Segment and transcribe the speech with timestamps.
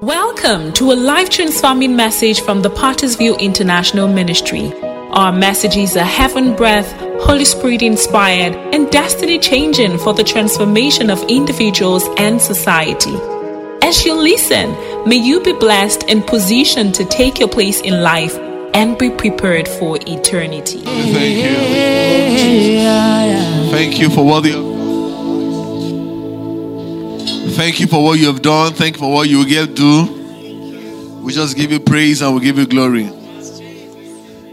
[0.00, 4.72] Welcome to a life transforming message from the Potter's View International Ministry.
[4.82, 11.22] Our messages are heaven breath, Holy Spirit inspired, and destiny changing for the transformation of
[11.28, 13.14] individuals and society.
[13.82, 14.72] As you listen,
[15.08, 18.36] may you be blessed and positioned to take your place in life
[18.74, 20.80] and be prepared for eternity.
[20.80, 21.54] Thank you.
[23.70, 24.44] Thank you for what
[27.54, 28.72] Thank you for what you have done.
[28.72, 31.20] Thank you for what you will get do.
[31.22, 33.08] We just give you praise and we give you glory.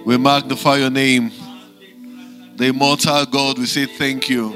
[0.05, 1.31] We magnify your name.
[2.57, 4.51] The immortal God, we say thank you.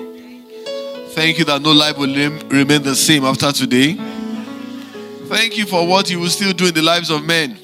[1.09, 2.13] Thank you that no life will
[2.47, 3.95] remain the same after today.
[5.25, 7.57] Thank you for what you will still do in the lives of men.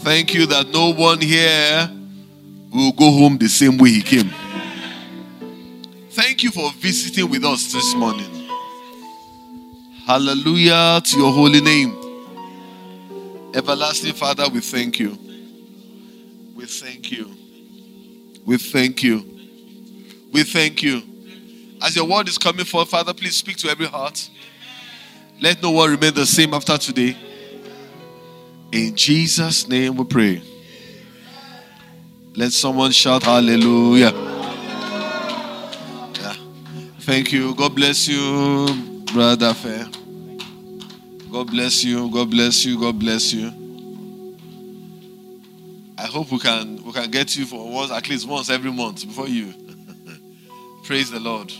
[0.00, 1.90] Thank you that no one here
[2.70, 4.30] will go home the same way he came.
[6.10, 8.37] Thank you for visiting with us this morning.
[10.08, 11.94] Hallelujah to your holy name.
[13.54, 15.18] Everlasting Father, we thank you.
[16.54, 17.30] We thank you.
[18.46, 19.22] We thank you.
[20.32, 21.02] We thank you.
[21.82, 24.30] As your word is coming forth, Father, please speak to every heart.
[25.42, 27.14] Let no one remain the same after today.
[28.72, 30.42] In Jesus' name we pray.
[32.34, 34.12] Let someone shout hallelujah.
[36.14, 36.34] Yeah.
[37.00, 37.54] Thank you.
[37.54, 39.86] God bless you, Brother Fair.
[41.30, 42.10] God bless you.
[42.10, 42.80] God bless you.
[42.80, 43.52] God bless you.
[45.98, 49.06] I hope we can we can get you for once at least once every month
[49.06, 49.52] before you.
[50.84, 51.52] Praise the Lord.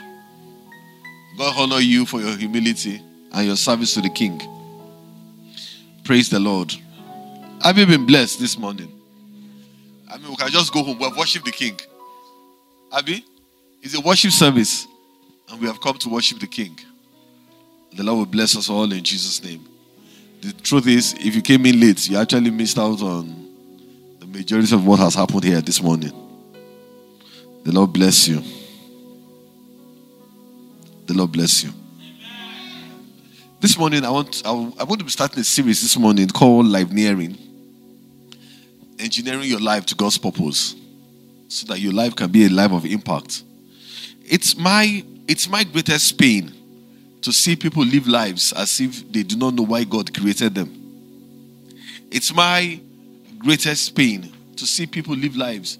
[1.36, 3.02] God honor you for your humility
[3.32, 4.40] and your service to the King.
[6.04, 6.72] Praise the Lord.
[7.62, 8.90] Have you been blessed this morning?
[10.10, 10.98] I mean, we can just go home.
[10.98, 11.78] We have worshiped the King.
[12.90, 13.24] Abi,
[13.82, 14.86] it's a worship service,
[15.50, 16.78] and we have come to worship the King.
[17.98, 19.66] The Lord will bless us all in Jesus' name.
[20.40, 23.48] The truth is, if you came in late, you actually missed out on
[24.20, 26.12] the majority of what has happened here this morning.
[27.64, 28.40] The Lord bless you.
[31.06, 31.72] The Lord bless you.
[33.58, 37.36] This morning, I want I want to be starting a series this morning called Lifeneering,
[39.00, 40.76] engineering your life to God's purpose,
[41.48, 43.42] so that your life can be a life of impact.
[44.24, 46.54] It's my it's my greatest pain
[47.22, 50.74] to see people live lives as if they do not know why God created them.
[52.10, 52.80] It's my
[53.38, 55.78] greatest pain to see people live lives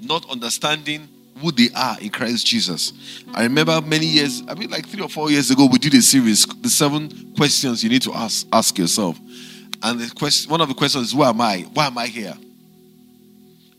[0.00, 1.08] not understanding
[1.40, 2.92] who they are in Christ Jesus.
[3.34, 6.02] I remember many years, I mean, like three or four years ago, we did a
[6.02, 9.18] series, the seven questions you need to ask ask yourself.
[9.82, 11.62] And the question, one of the questions is, "Who am I?
[11.74, 12.34] Why am I here?"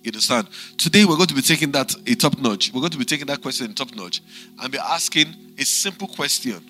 [0.03, 0.47] You understand?
[0.77, 2.71] Today we're going to be taking that a top notch.
[2.73, 4.21] We're going to be taking that question top notch
[4.59, 6.61] and be asking a simple question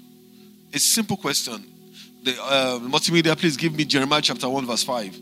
[0.75, 1.65] a simple question.
[2.23, 5.21] The uh, multimedia, please give me Jeremiah chapter 1, verse 5.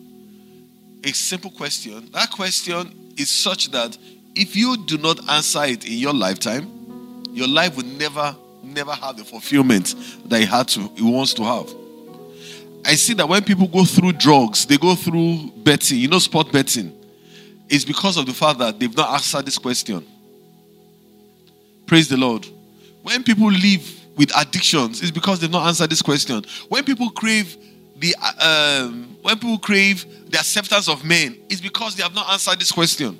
[1.03, 2.09] A simple question.
[2.11, 3.95] That question is such that
[4.35, 9.17] if you do not answer it in your lifetime, your life will never, never have
[9.17, 9.93] the fulfillment
[10.25, 11.71] that it had to, it wants to have.
[12.85, 16.51] I see that when people go through drugs, they go through betting, you know, sport
[16.51, 16.91] betting,
[17.69, 20.03] it's because of the fact that they've not answered this question.
[21.85, 22.47] Praise the Lord.
[23.03, 26.43] When people live with addictions is because they've not answered this question.
[26.69, 27.57] When people crave
[27.97, 32.59] the um, when people crave the acceptance of men, it's because they have not answered
[32.59, 33.17] this question.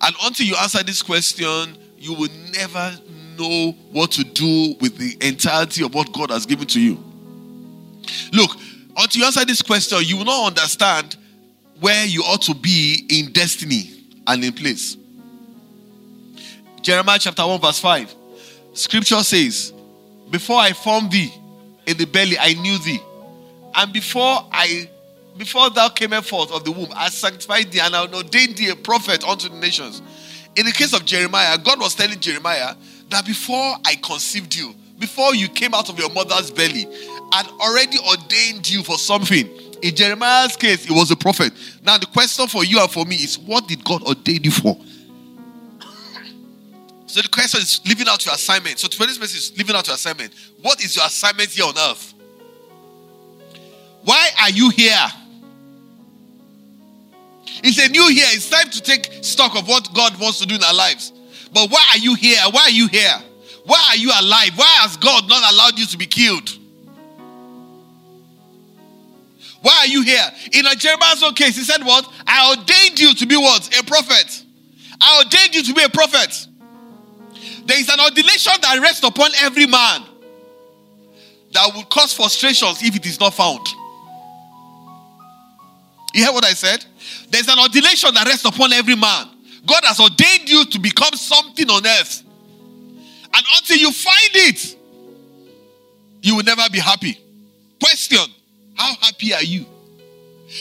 [0.00, 2.96] And until you answer this question, you will never
[3.38, 7.02] know what to do with the entirety of what God has given to you.
[8.32, 8.50] Look,
[8.96, 11.16] until you answer this question, you will not understand
[11.80, 14.96] where you ought to be in destiny and in place.
[16.82, 18.14] Jeremiah chapter 1, verse 5.
[18.78, 19.72] Scripture says,
[20.30, 21.34] Before I formed thee
[21.86, 23.00] in the belly, I knew thee.
[23.74, 24.88] And before I
[25.36, 28.76] before thou camest forth of the womb, I sanctified thee and I ordained thee a
[28.76, 30.00] prophet unto the nations.
[30.56, 32.74] In the case of Jeremiah, God was telling Jeremiah
[33.10, 36.86] that before I conceived you, before you came out of your mother's belly,
[37.32, 39.48] I'd already ordained you for something.
[39.82, 41.52] In Jeremiah's case, it was a prophet.
[41.84, 44.76] Now, the question for you and for me is what did God ordain you for?
[47.08, 48.78] So the question is living out your assignment.
[48.78, 50.34] So today's message is living out your assignment.
[50.60, 52.12] What is your assignment here on earth?
[54.04, 55.06] Why are you here?
[57.64, 58.26] It's a new year.
[58.28, 61.14] It's time to take stock of what God wants to do in our lives.
[61.50, 62.40] But why are you here?
[62.50, 63.16] Why are you here?
[63.64, 64.50] Why are you alive?
[64.56, 66.50] Why has God not allowed you to be killed?
[69.62, 70.30] Why are you here?
[70.52, 72.06] In a Jeremiah's own case, he said, What?
[72.26, 73.66] I ordained you to be what?
[73.78, 74.44] A prophet.
[75.00, 76.47] I ordained you to be a prophet.
[77.68, 80.02] There is an ordination that rests upon every man.
[81.52, 83.66] that will cause frustrations if it is not found.
[86.14, 86.84] You hear what I said?
[87.30, 89.28] There's an ordination that rests upon every man.
[89.66, 92.22] God has ordained you to become something on earth.
[93.34, 94.76] And until you find it,
[96.22, 97.18] you will never be happy.
[97.82, 98.32] Question
[98.74, 99.66] How happy are you?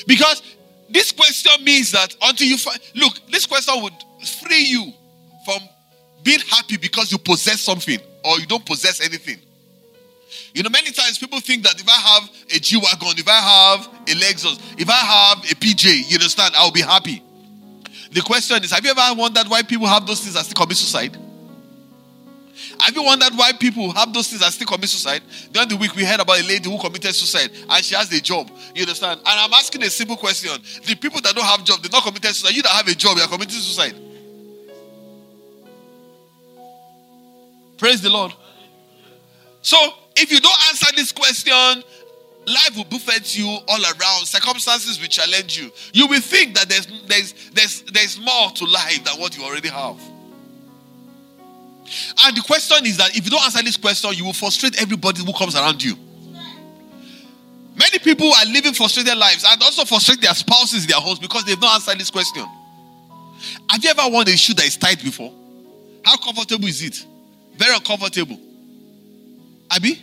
[0.08, 0.42] Because
[0.90, 3.94] this question means that until you find, look, this question would
[4.42, 4.92] free you
[5.46, 5.60] from
[6.28, 9.38] being happy because you possess something or you don't possess anything.
[10.54, 13.40] You know, many times people think that if I have a G Wagon, if I
[13.40, 17.24] have a Lexus, if I have a PJ, you understand, I'll be happy.
[18.12, 20.76] The question is have you ever wondered why people have those things and still commit
[20.76, 21.16] suicide?
[22.82, 25.22] Have you wondered why people have those things and still commit suicide?
[25.54, 28.20] During the week, we heard about a lady who committed suicide and she has a
[28.20, 28.52] job.
[28.76, 29.22] You understand?
[29.22, 30.52] And I'm asking a simple question.
[30.86, 32.54] The people that don't have job, they not committed suicide.
[32.54, 33.96] You that have a job, you are committing suicide.
[37.78, 38.34] Praise the Lord.
[39.62, 39.78] So,
[40.16, 41.84] if you don't answer this question,
[42.48, 44.26] life will buffet you all around.
[44.26, 45.72] Circumstances will challenge you.
[45.94, 49.70] You will think that there's there's there's there's more to life than what you already
[49.70, 50.00] have.
[52.26, 55.24] And the question is that if you don't answer this question, you will frustrate everybody
[55.24, 55.96] who comes around you.
[57.78, 61.62] Many people are living frustrated lives and also frustrate their spouses their homes because they've
[61.62, 62.46] not answered this question.
[63.70, 65.32] Have you ever worn a shoe that is tight before?
[66.04, 67.06] How comfortable is it?
[67.58, 68.40] Very uncomfortable.
[69.72, 70.02] Abi?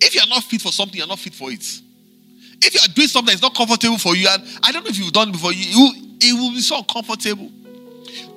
[0.00, 1.64] If you are not fit for something, you're not fit for it.
[2.62, 4.98] If you are doing something that's not comfortable for you, and I don't know if
[4.98, 7.50] you've done before, you, it will be so uncomfortable.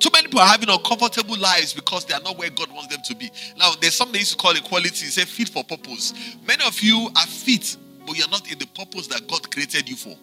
[0.00, 3.02] Too many people are having uncomfortable lives because they are not where God wants them
[3.04, 3.30] to be.
[3.56, 5.06] Now, there's something they used to call equality.
[5.06, 6.14] Say fit for purpose.
[6.46, 9.96] Many of you are fit, but you're not in the purpose that God created you
[9.96, 10.16] for.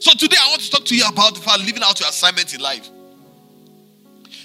[0.00, 2.88] So today I want to talk to you about living out your assignment in life.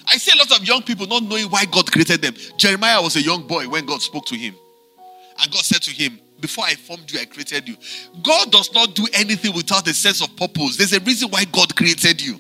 [0.08, 2.34] I see a lot of young people not knowing why God created them.
[2.58, 4.56] Jeremiah was a young boy when God spoke to him.
[5.42, 7.76] And God said to him, Before I formed you, I created you.
[8.24, 10.78] God does not do anything without a sense of purpose.
[10.78, 12.40] There's a reason why God created you.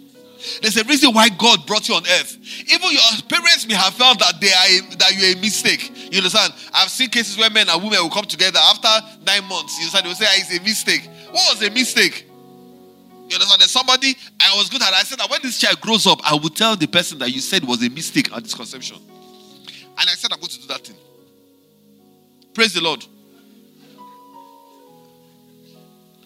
[0.61, 2.37] There's a reason why God brought you on earth.
[2.71, 6.11] Even your parents may have felt that they are that you're a mistake.
[6.11, 6.53] You understand?
[6.73, 8.87] I've seen cases where men and women will come together after
[9.25, 9.77] nine months.
[9.77, 10.05] You understand?
[10.05, 12.26] They will say, ah, "It's a mistake." What was a mistake?
[13.27, 13.61] You understand?
[13.61, 14.93] There's somebody I was good at.
[14.93, 17.41] I said that when this child grows up, I will tell the person that you
[17.41, 18.97] said was a mistake at this conception.
[18.97, 20.95] And I said I'm going to do that thing.
[22.53, 23.05] Praise the Lord.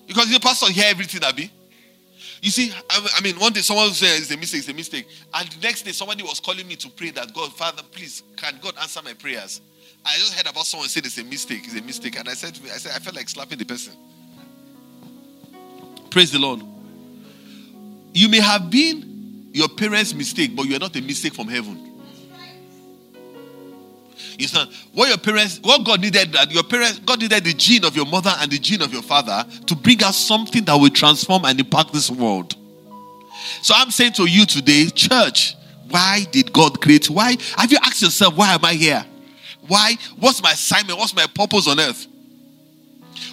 [0.08, 1.52] Because the pastor hear everything, Abi.
[2.42, 5.08] You see, I mean, one day someone said it's a mistake, it's a mistake.
[5.34, 8.60] And the next day somebody was calling me to pray that God, Father, please, can
[8.62, 9.62] God answer my prayers?
[10.04, 12.20] I just heard about someone saying it's a mistake, it's a mistake.
[12.20, 13.94] And I said to me, I said, I felt like slapping the person.
[16.10, 16.62] Praise the Lord.
[18.14, 21.88] You may have been your parents' mistake, but you are not a mistake from heaven.
[24.38, 24.70] You understand?
[24.94, 28.06] What your parents, what God needed that your parents, God needed the gene of your
[28.06, 31.60] mother and the gene of your father to bring out something that will transform and
[31.60, 32.56] impact this world.
[33.62, 35.56] So I'm saying to you today, church,
[35.90, 37.10] why did God create?
[37.10, 39.06] Why have you asked yourself, why am I here?
[39.68, 39.96] Why?
[40.18, 40.98] What's my assignment?
[40.98, 42.08] What's my purpose on earth?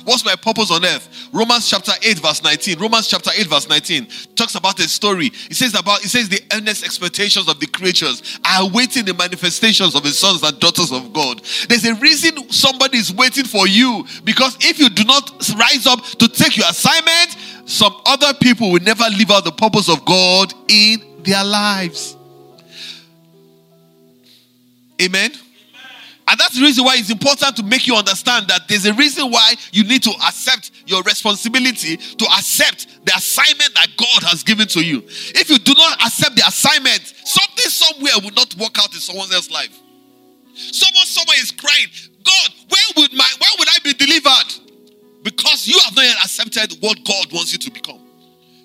[0.08, 1.28] What's my purpose on earth?
[1.34, 2.78] Romans chapter 8, verse 19.
[2.78, 4.06] Romans chapter 8, verse 19
[4.36, 5.26] talks about a story.
[5.26, 9.94] It says about it says the earnest expectations of the creatures are waiting the manifestations
[9.94, 11.42] of the sons and daughters of God.
[11.68, 16.02] There's a reason somebody is waiting for you because if you do not rise up
[16.02, 17.36] to take your assignment,
[17.66, 22.16] some other people will never live out the purpose of God in their lives.
[25.02, 25.32] Amen.
[26.28, 29.30] And that's the reason why it's important to make you understand that there's a reason
[29.30, 34.68] why you need to accept your responsibility to accept the assignment that God has given
[34.68, 35.02] to you.
[35.08, 39.32] If you do not accept the assignment, something somewhere will not work out in someone
[39.32, 39.72] else's life.
[40.54, 41.88] Someone somewhere is crying,
[42.22, 44.68] God, where would my where would I be delivered?
[45.22, 48.00] Because you have not yet accepted what God wants you to become.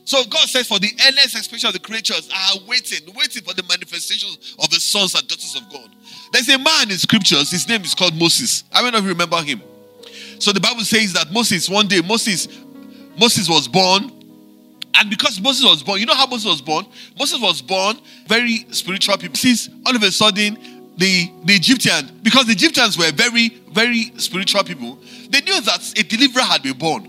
[0.05, 3.63] So God says, for the earnest expectation of the creatures are waiting, waiting for the
[3.63, 5.89] manifestations of the sons and daughters of God.
[6.33, 8.63] There's a man in scriptures, his name is called Moses.
[8.73, 9.61] I don't know if you remember him.
[10.39, 12.47] So the Bible says that Moses, one day, Moses,
[13.19, 14.11] Moses was born.
[14.95, 16.87] And because Moses was born, you know how Moses was born?
[17.19, 19.35] Moses was born very spiritual people.
[19.35, 20.57] Since all of a sudden,
[20.97, 24.97] the, the Egyptian, because the Egyptians were very, very spiritual people,
[25.29, 27.05] they knew that a deliverer had been born.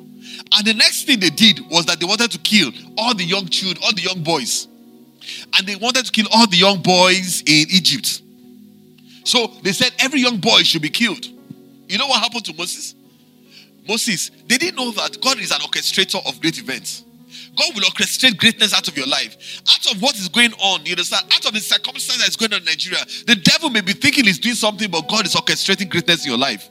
[0.54, 3.48] And the next thing they did was that they wanted to kill all the young
[3.48, 4.68] children, all the young boys.
[5.56, 8.20] And they wanted to kill all the young boys in Egypt.
[9.24, 11.24] So they said every young boy should be killed.
[11.88, 12.94] You know what happened to Moses?
[13.86, 17.04] Moses, they didn't know that God is an orchestrator of great events.
[17.56, 19.62] God will orchestrate greatness out of your life.
[19.70, 21.26] Out of what is going on, you understand?
[21.32, 24.24] Out of the circumstance that is going on in Nigeria, the devil may be thinking
[24.24, 26.70] he's doing something, but God is orchestrating greatness in your life.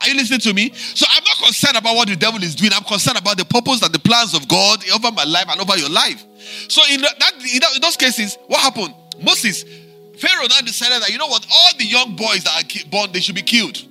[0.00, 0.72] Are you listening to me?
[0.74, 2.70] So I'm not concerned about what the devil is doing.
[2.72, 5.76] I'm concerned about the purpose and the plans of God over my life and over
[5.76, 6.24] your life.
[6.68, 8.94] So in that in those cases, what happened?
[9.20, 9.64] Moses,
[10.18, 13.20] Pharaoh now decided that you know what, all the young boys that are born they
[13.20, 13.84] should be killed,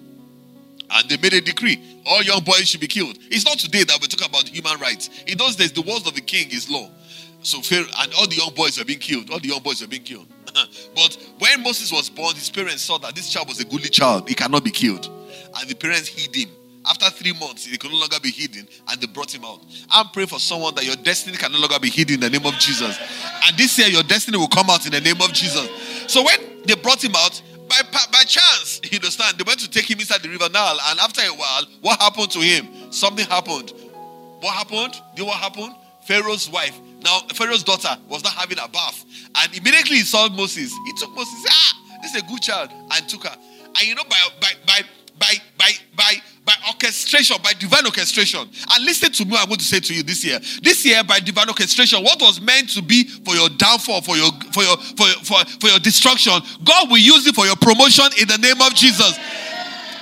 [0.92, 3.18] and they made a decree: all young boys should be killed.
[3.30, 5.10] It's not today that we talk about human rights.
[5.28, 6.90] In those days, the words of the king is law.
[7.42, 9.30] So Pharaoh and all the young boys were being killed.
[9.30, 10.28] All the young boys were being killed.
[10.96, 14.28] but when Moses was born, his parents saw that this child was a goodly child.
[14.28, 15.06] He cannot be killed.
[15.60, 16.50] And the parents hid him.
[16.90, 19.62] After three months, he could no longer be hidden, and they brought him out.
[19.90, 22.46] I'm praying for someone that your destiny can no longer be hidden in the name
[22.46, 22.98] of Jesus.
[23.48, 25.70] And this year, your destiny will come out in the name of Jesus.
[26.08, 29.90] So when they brought him out, by, by chance, you understand, they went to take
[29.90, 32.92] him inside the river Nile, and after a while, what happened to him?
[32.92, 33.74] Something happened.
[34.40, 34.94] What happened?
[34.94, 35.76] Do you know what happened?
[36.06, 39.06] Pharaoh's wife now, Pharaoh's daughter was not having a bath.
[39.36, 40.74] And immediately he saw Moses.
[40.74, 43.36] He took Moses, ah, this is a good child, and took her.
[43.66, 44.82] And you know, by by by
[45.20, 46.14] by by by
[46.48, 48.40] by orchestration, by divine orchestration.
[48.40, 50.40] And listen to me, I'm going to say to you this year.
[50.64, 54.32] This year, by divine orchestration, what was meant to be for your downfall, for your
[54.54, 56.32] for your for your, for, for your destruction,
[56.64, 59.20] God will use it for your promotion in the name of Jesus.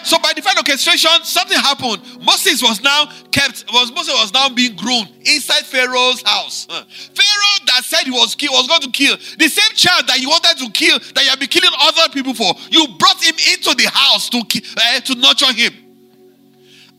[0.04, 2.00] So by divine orchestration, something happened.
[2.22, 6.68] Moses was now kept, was Moses was now being grown inside Pharaoh's house.
[6.68, 10.30] Pharaoh that said he was kill, was going to kill the same child that you
[10.30, 12.54] wanted to kill, that you have been killing other people for.
[12.70, 15.85] You brought him into the house to uh, to nurture him.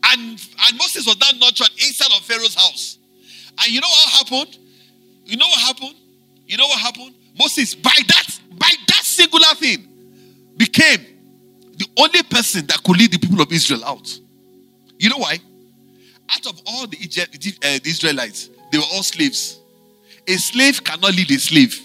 [0.05, 2.97] And and Moses was now nurtured inside of Pharaoh's house.
[3.59, 4.57] And you know what happened?
[5.25, 5.95] You know what happened?
[6.47, 7.13] You know what happened?
[7.37, 9.87] Moses, by that, by that singular thing,
[10.55, 11.05] became
[11.75, 14.19] the only person that could lead the people of Israel out.
[14.97, 15.39] You know why?
[16.29, 19.59] Out of all the, Egypt, uh, the Israelites, they were all slaves.
[20.27, 21.79] A slave cannot lead a slave.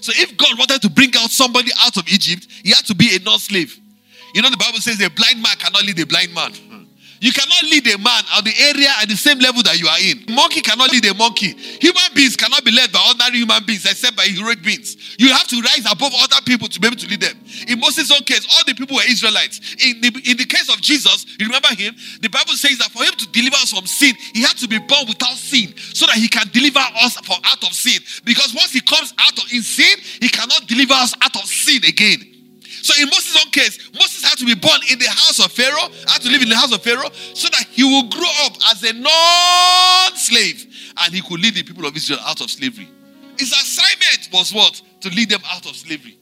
[0.00, 3.16] So if God wanted to bring out somebody out of Egypt, he had to be
[3.16, 3.78] a non-slave.
[4.34, 6.52] You know the Bible says a blind man cannot lead a blind man.
[7.22, 10.02] You cannot lead a man at the area at the same level that you are
[10.02, 10.26] in.
[10.34, 11.54] Monkey cannot lead a monkey.
[11.78, 14.98] Human beings cannot be led by ordinary human beings except by heroic beings.
[15.22, 17.38] You have to rise above other people to be able to lead them.
[17.70, 19.62] In Moses' own case, all the people were Israelites.
[19.78, 21.94] In the, in the case of Jesus, you remember him?
[22.18, 24.82] The Bible says that for him to deliver us from sin, he had to be
[24.82, 28.02] born without sin so that he can deliver us from out of sin.
[28.26, 31.86] Because once he comes out of in sin, he cannot deliver us out of sin
[31.86, 32.31] again.
[32.82, 35.88] So in Moses' own case, Moses had to be born in the house of Pharaoh,
[36.08, 38.82] had to live in the house of Pharaoh, so that he will grow up as
[38.82, 40.66] a non-slave
[41.04, 42.88] and he could lead the people of Israel out of slavery.
[43.38, 44.82] His assignment was what?
[45.02, 46.18] To lead them out of slavery.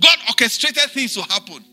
[0.00, 1.64] God orchestrated things to happen.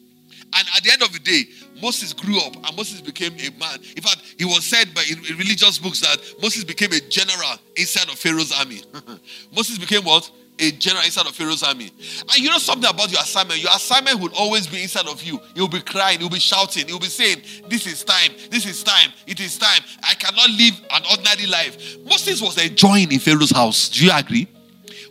[0.58, 1.46] And at the end of the day,
[1.82, 3.80] Moses grew up and Moses became a man.
[3.96, 8.10] In fact, he was said by in, religious books that Moses became a general inside
[8.10, 8.82] of Pharaoh's army.
[9.56, 10.30] Moses became what?
[10.60, 11.92] A general inside of Pharaoh's army.
[12.22, 13.62] And you know something about your assignment?
[13.62, 15.40] Your assignment will always be inside of you.
[15.54, 19.12] You'll be crying, you'll be shouting, you'll be saying, This is time, this is time,
[19.28, 19.82] it is time.
[20.04, 21.98] I cannot live an ordinary life.
[22.06, 23.90] Moses was enjoying in Pharaoh's house.
[23.90, 24.48] Do you agree?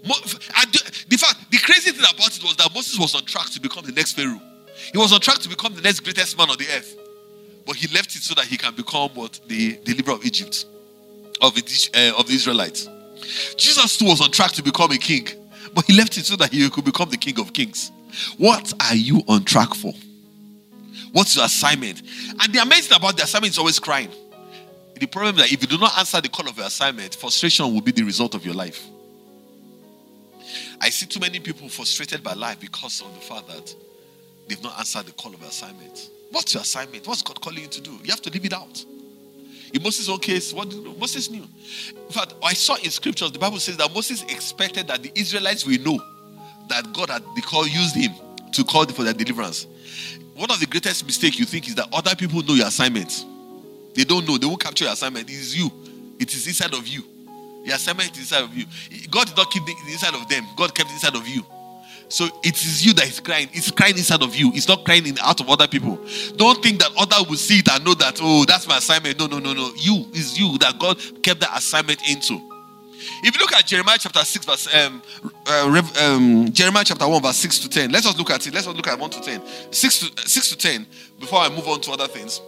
[0.04, 3.84] The fact, the crazy thing about it was that Moses was on track to become
[3.84, 4.40] the next Pharaoh.
[4.92, 6.96] He was on track to become the next greatest man on the earth.
[7.66, 9.40] But he left it so that he can become what?
[9.46, 10.66] The deliverer of Egypt,
[11.40, 11.62] of the,
[11.94, 12.88] uh, of the Israelites.
[13.56, 15.28] Jesus was on track to become a king,
[15.74, 17.90] but he left it so that he could become the king of kings.
[18.38, 19.92] What are you on track for?
[21.12, 22.02] What's your assignment?
[22.40, 24.10] And the amazing about the assignment is always crying.
[24.98, 27.72] The problem is that if you do not answer the call of your assignment, frustration
[27.72, 28.84] will be the result of your life.
[30.80, 33.74] I see too many people frustrated by life because of the fact that
[34.48, 36.10] they've not answered the call of assignment.
[36.30, 37.06] What's your assignment?
[37.06, 37.92] What's God calling you to do?
[38.02, 38.84] You have to leave it out.
[39.74, 41.42] In Moses' own case, what Moses knew.
[41.42, 45.66] In fact, I saw in scriptures the Bible says that Moses expected that the Israelites
[45.66, 46.00] will know
[46.68, 48.12] that God had call, used him
[48.52, 49.66] to call for their deliverance.
[50.34, 53.26] One of the greatest mistakes you think is that other people know your assignment.
[53.94, 55.28] They don't know, they won't capture your assignment.
[55.28, 55.70] It is you,
[56.20, 57.02] it is inside of you.
[57.64, 58.66] Your assignment is inside of you.
[59.10, 61.44] God did not keep inside of them, God kept inside of you.
[62.08, 63.48] So it is you that is crying.
[63.52, 64.52] It's crying inside of you.
[64.54, 65.98] It's not crying in out of other people.
[66.36, 69.18] Don't think that other will see it and know that, oh, that's my assignment.
[69.18, 69.72] No, no, no, no.
[69.76, 72.40] You is you that God kept that assignment into.
[73.22, 75.02] If you look at Jeremiah chapter 6, verse um,
[75.46, 77.90] uh, um, Jeremiah chapter 1, verse 6 to 10.
[77.90, 78.54] Let's just look at it.
[78.54, 79.42] Let's just look at 1 to 10.
[79.72, 80.86] 6 to 6 to 10
[81.20, 82.40] before I move on to other things.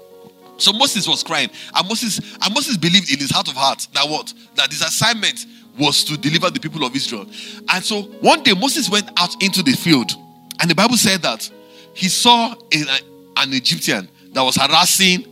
[0.59, 4.09] So Moses was crying, and Moses and Moses believed in his heart of hearts that
[4.09, 4.33] what?
[4.55, 5.45] That his assignment
[5.79, 7.27] was to deliver the people of Israel.
[7.69, 10.13] And so one day Moses went out into the field,
[10.61, 11.51] and the Bible said that
[11.95, 15.27] he saw an Egyptian that was harassing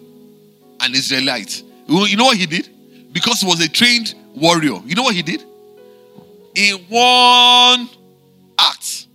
[0.80, 1.62] an Israelite.
[1.86, 2.68] You know what he did?
[3.12, 4.80] Because he was a trained warrior.
[4.84, 5.42] You know what he did?
[6.54, 7.88] In one
[8.58, 9.06] act,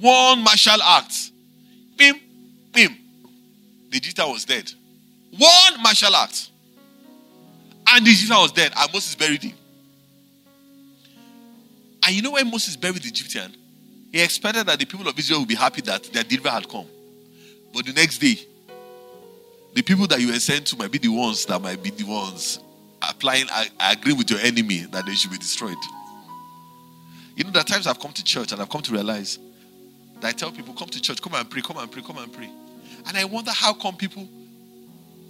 [0.00, 1.32] one martial act,
[1.96, 2.20] bim,
[2.72, 2.96] bim,
[3.90, 4.70] the Egyptian was dead.
[5.36, 6.50] One martial act.
[7.86, 9.54] And the Egyptian was dead, and Moses buried him.
[12.06, 13.54] And you know when Moses buried the Egyptian?
[14.12, 16.86] He expected that the people of Israel would be happy that their deliverer had come.
[17.72, 18.38] But the next day,
[19.74, 22.04] the people that you were sent to might be the ones that might be the
[22.04, 22.60] ones
[23.02, 23.46] applying,
[23.80, 25.76] agreeing with your enemy that they should be destroyed.
[27.36, 29.38] You know, there times I've come to church and I've come to realize
[30.20, 32.32] that I tell people, come to church, come and pray, come and pray, come and
[32.32, 32.48] pray.
[33.06, 34.28] And I wonder how come people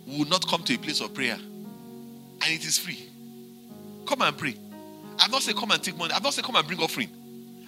[0.07, 3.09] will not come to a place of prayer and it is free.
[4.07, 4.55] Come and pray.
[5.19, 6.13] I've not said come and take money.
[6.15, 7.09] I've not said come and bring offering.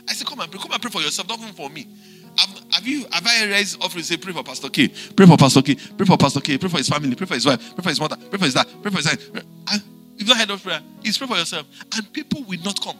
[0.08, 0.60] I said come and pray.
[0.60, 1.86] Come and pray for yourself, not even for me.
[2.36, 4.04] Have, have you have I raised offering?
[4.04, 4.88] Say pray for Pastor K.
[4.88, 5.74] Pray for Pastor K.
[5.74, 6.58] Pray for Pastor K.
[6.58, 7.14] Pray for his family.
[7.14, 7.74] Pray for his wife.
[7.74, 8.16] Pray for his mother.
[8.16, 8.66] Pray for his dad.
[8.82, 9.06] Pray for his.
[9.06, 9.82] And
[10.16, 10.80] you've not heard of prayer.
[11.02, 11.66] It's pray for yourself.
[11.96, 12.98] And people will not come.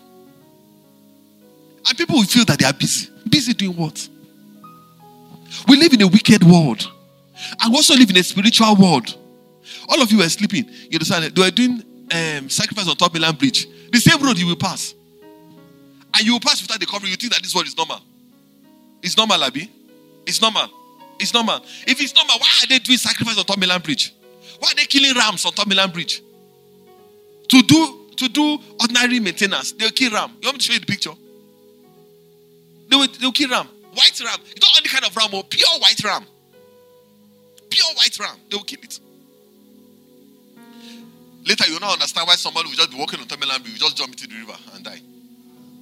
[1.88, 3.10] And people will feel that they are busy.
[3.28, 4.08] Busy doing what?
[5.68, 6.90] We live in a wicked world.
[7.60, 9.16] And we also live in a spiritual world.
[9.88, 10.64] All of you were sleeping.
[10.68, 11.34] You understand?
[11.34, 13.66] They were doing um, sacrifice on top Milan Bridge.
[13.92, 14.94] The same road you will pass.
[16.14, 17.10] And you will pass without the covering.
[17.10, 18.00] You think that this world is normal.
[19.02, 19.70] It's normal, Abi.
[20.26, 20.68] It's normal.
[21.18, 21.60] It's normal.
[21.86, 24.14] If it's normal, why are they doing sacrifice on Milan Bridge?
[24.58, 26.22] Why are they killing rams on Milan Bridge?
[27.48, 30.30] To do to do ordinary maintenance, they'll kill ram.
[30.40, 31.12] You want me to show you the picture?
[32.88, 33.68] They will, they'll kill ram.
[33.94, 34.38] White ram.
[34.50, 36.24] It's not any kind of ram, or oh, pure white ram.
[37.70, 38.36] Pure white ram.
[38.50, 39.00] They will kill it.
[41.46, 43.96] Later, you'll not understand why somebody will just be walking on Terminal and will just
[43.96, 45.00] jump into the river and die.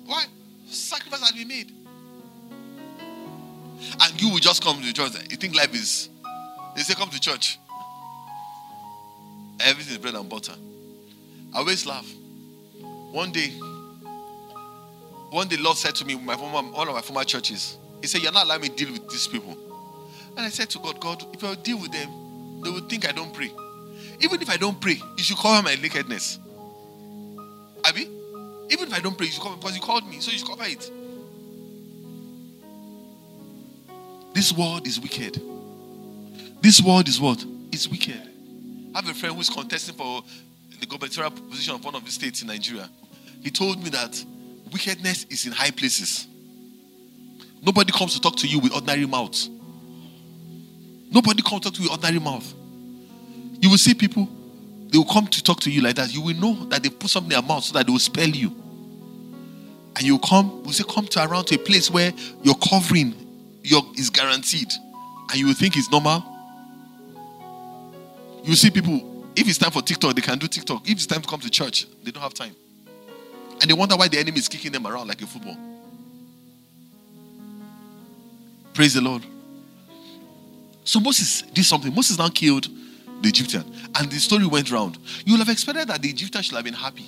[0.05, 0.27] Why?
[0.67, 1.73] Sacrifice has been made.
[4.01, 5.13] And you will just come to church.
[5.31, 6.11] You think life is.
[6.77, 7.59] They say, come to church.
[9.61, 10.55] Everything is bread and butter.
[11.55, 12.07] I always laugh.
[13.13, 13.51] One day,
[15.31, 18.23] one day, Lord said to me, my former, one of my former churches, He said,
[18.23, 19.57] You're not allowing me to deal with these people.
[20.37, 23.13] And I said to God, God, if I deal with them, they will think I
[23.13, 23.51] don't pray.
[24.21, 26.39] Even if I don't pray, you should cover my nakedness.
[27.85, 28.03] Abi?
[28.71, 30.49] Even if I don't pray, you should cover because you called me, so you should
[30.49, 30.91] cover it.
[34.35, 35.41] This world is wicked.
[36.61, 37.45] This world is what?
[37.71, 38.21] It's wicked.
[38.95, 40.23] I have a friend who is contesting for
[40.81, 42.89] the gubernatorial position of one of the states in Nigeria.
[43.43, 44.25] He told me that
[44.73, 46.27] wickedness is in high places.
[47.63, 49.49] Nobody comes to talk to you with ordinary mouth.
[51.11, 52.53] Nobody comes to talk to you with ordinary mouth.
[53.65, 54.29] You will see people,
[54.91, 56.13] they will come to talk to you like that.
[56.13, 58.29] You will know that they put something in their mouth so that they will spell
[58.29, 58.55] you.
[59.97, 63.15] And you come, we say, come to around to a place where your covering
[63.63, 64.71] your, is guaranteed.
[65.31, 66.23] And you will think it's normal.
[68.45, 70.87] You see people, if it's time for TikTok, they can do TikTok.
[70.87, 72.55] If it's time to come to church, they don't have time.
[73.63, 75.57] And they wonder why the enemy is kicking them around like a football.
[78.75, 79.25] Praise the Lord.
[80.85, 81.95] So Moses did something.
[81.95, 82.69] Moses now killed
[83.23, 83.65] the Egyptian.
[83.95, 84.99] And the story went round.
[85.25, 87.07] You would have expected that the Egyptian should have been happy.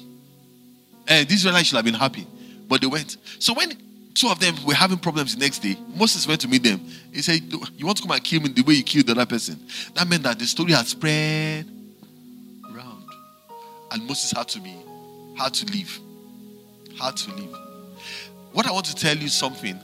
[1.08, 2.26] Uh, the Israelites should have been happy.
[2.68, 3.16] But they went.
[3.38, 3.72] So when
[4.14, 6.80] two of them were having problems the next day, Moses went to meet them.
[7.12, 7.40] He said,
[7.76, 9.58] You want to come and kill me the way you killed the other person?
[9.94, 11.66] That meant that the story had spread
[12.70, 13.04] round.
[13.92, 14.74] And Moses had to be,
[15.36, 16.00] had to leave.
[16.98, 17.54] Had to leave.
[18.52, 19.78] What I want to tell you something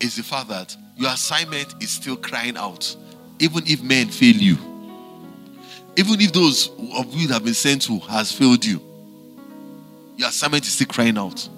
[0.00, 2.94] is the fact that your assignment is still crying out,
[3.38, 4.73] even if men fail you.
[5.96, 8.80] Even if those of you that have been sent to has failed you,
[10.16, 11.48] your assignment is still crying out.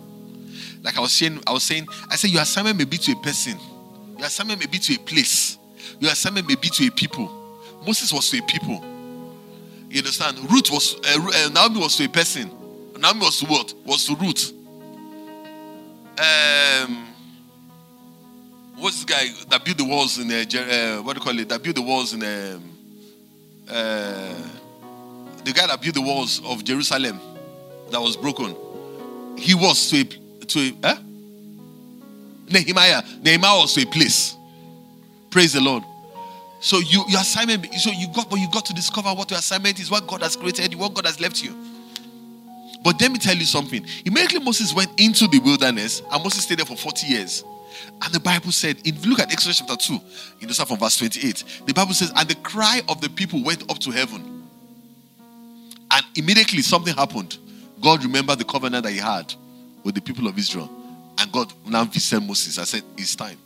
[0.82, 3.16] Like I was saying, I was saying, I said your assignment may be to a
[3.16, 3.58] person,
[4.16, 5.58] your assignment may be to a place,
[5.98, 7.30] your assignment may be to a people.
[7.86, 8.84] Moses was to a people.
[9.88, 10.38] You understand?
[10.50, 12.50] Ruth was uh, uh, Naomi was to a person.
[12.98, 13.72] Naomi was to what?
[13.84, 14.52] Was to Ruth.
[16.18, 17.06] Um,
[18.76, 21.48] what's this guy that built the walls in uh, uh, what do you call it?
[21.48, 22.75] That built the walls in um,
[23.68, 24.34] uh,
[25.44, 27.20] the guy that built the walls of Jerusalem
[27.90, 28.54] that was broken,
[29.38, 30.96] he was to a, to a eh?
[32.50, 33.02] Nehemiah.
[33.22, 34.36] Nehemiah was to a place.
[35.30, 35.82] Praise the Lord.
[36.60, 39.78] So you your assignment, so you got but you got to discover what your assignment
[39.78, 41.54] is, what God has created you, what God has left you.
[42.82, 43.84] But let me tell you something.
[44.04, 47.44] Immediately Moses went into the wilderness, and Moses stayed there for 40 years.
[48.02, 50.00] And the Bible said, if you look at Exodus chapter 2,
[50.40, 53.42] in the start from verse 28, the Bible says, and the cry of the people
[53.42, 54.44] went up to heaven.
[55.90, 57.38] And immediately something happened.
[57.80, 59.32] God remembered the covenant that he had
[59.84, 60.70] with the people of Israel.
[61.18, 62.58] And God now visited Moses.
[62.58, 63.38] I said, it's time.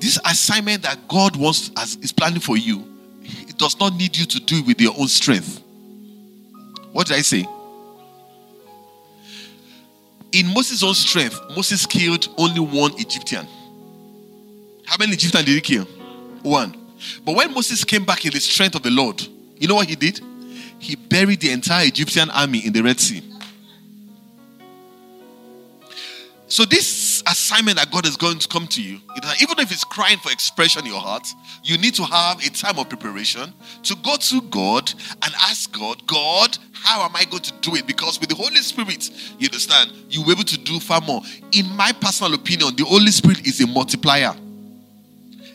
[0.00, 2.84] This assignment that God wants as is planning for you,
[3.22, 5.62] it does not need you to do it with your own strength.
[6.92, 7.46] What did I say?
[10.34, 13.46] In Moses' own strength, Moses killed only one Egyptian.
[14.84, 15.84] How many Egyptians did he kill?
[16.42, 16.76] One.
[17.24, 19.22] But when Moses came back in the strength of the Lord,
[19.56, 20.20] you know what he did?
[20.78, 23.22] He buried the entire Egyptian army in the Red Sea.
[26.48, 26.86] So this
[27.26, 29.00] assignment that God is going to come to you,
[29.40, 31.26] even if it's crying for expression in your heart,
[31.62, 36.06] you need to have a time of preparation to go to God and ask God,
[36.06, 37.86] God, how am I going to do it?
[37.86, 41.22] Because with the Holy Spirit, you understand, you'll be able to do far more.
[41.52, 44.34] In my personal opinion, the Holy Spirit is a multiplier.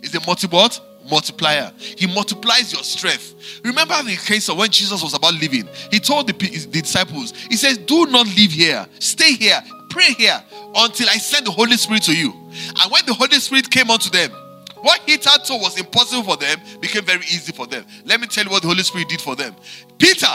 [0.01, 0.79] Is a multi what?
[1.09, 1.71] Multiplier.
[1.77, 3.35] He multiplies your strength.
[3.63, 7.55] Remember the case of when Jesus was about leaving, he told the, the disciples, He
[7.55, 9.61] says, Do not leave here, stay here,
[9.99, 10.41] pray here
[10.75, 12.31] until I send the Holy Spirit to you.
[12.31, 14.31] And when the Holy Spirit came unto them,
[14.77, 17.85] what he thought was impossible for them became very easy for them.
[18.05, 19.53] Let me tell you what the Holy Spirit did for them.
[19.97, 20.27] Peter,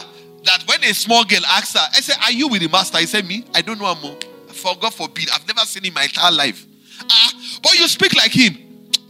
[0.44, 2.98] that when a small girl asked her, I said, Are you with the master?
[2.98, 3.44] He said, Me?
[3.54, 4.16] I don't know him.
[4.48, 6.66] For God forbid, I've never seen him in my entire life.
[7.10, 8.58] Ah, but you speak like him.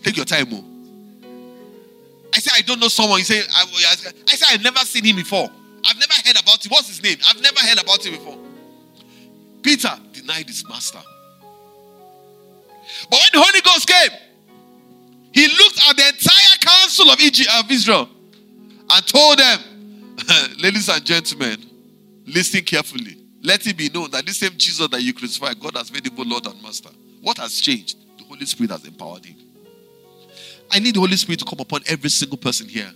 [0.04, 0.64] Take your time, Mo.
[2.32, 3.18] I said, I don't know someone.
[3.18, 3.64] He said, I,
[4.28, 5.50] I said, I've never seen him before.
[5.84, 6.70] I've never heard about him.
[6.70, 7.18] What's his name?
[7.28, 8.38] I've never heard about him before.
[9.62, 9.90] Peter
[10.24, 11.00] denied his master.
[13.10, 14.18] But when the Holy Ghost came,
[15.32, 18.08] he looked at the entire council of, Egypt, of Israel
[18.90, 19.60] and told them,
[20.58, 21.58] Ladies and gentlemen,
[22.26, 23.18] listen carefully.
[23.42, 26.14] Let it be known that this same Jesus that you crucified, God has made him
[26.16, 26.90] Lord and Master.
[27.20, 27.96] What has changed?
[28.16, 29.36] The Holy Spirit has empowered him.
[30.70, 32.90] I need the Holy Spirit to come upon every single person here.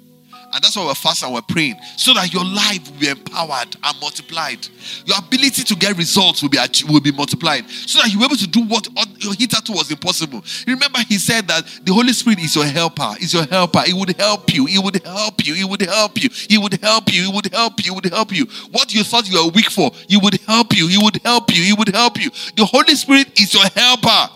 [0.53, 1.77] And that's why we're fasting we're praying.
[1.97, 4.67] So that your life will be empowered and multiplied.
[5.05, 6.59] Your ability to get results will be,
[6.89, 7.69] will be multiplied.
[7.69, 10.43] So that you're able to do what your hitherto was impossible.
[10.67, 13.15] Remember, he said that the Holy Spirit is your helper.
[13.21, 13.83] Is your helper.
[13.87, 14.67] It would help you.
[14.67, 15.55] It would help you.
[15.55, 16.31] It would help you.
[16.33, 17.29] It would help you.
[17.29, 17.93] It would help you.
[17.93, 18.47] It would help you.
[18.71, 20.89] What you thought you were weak for, He would help you.
[20.89, 21.63] He would help you.
[21.63, 22.31] He would help you.
[22.57, 24.33] The Holy Spirit is your helper.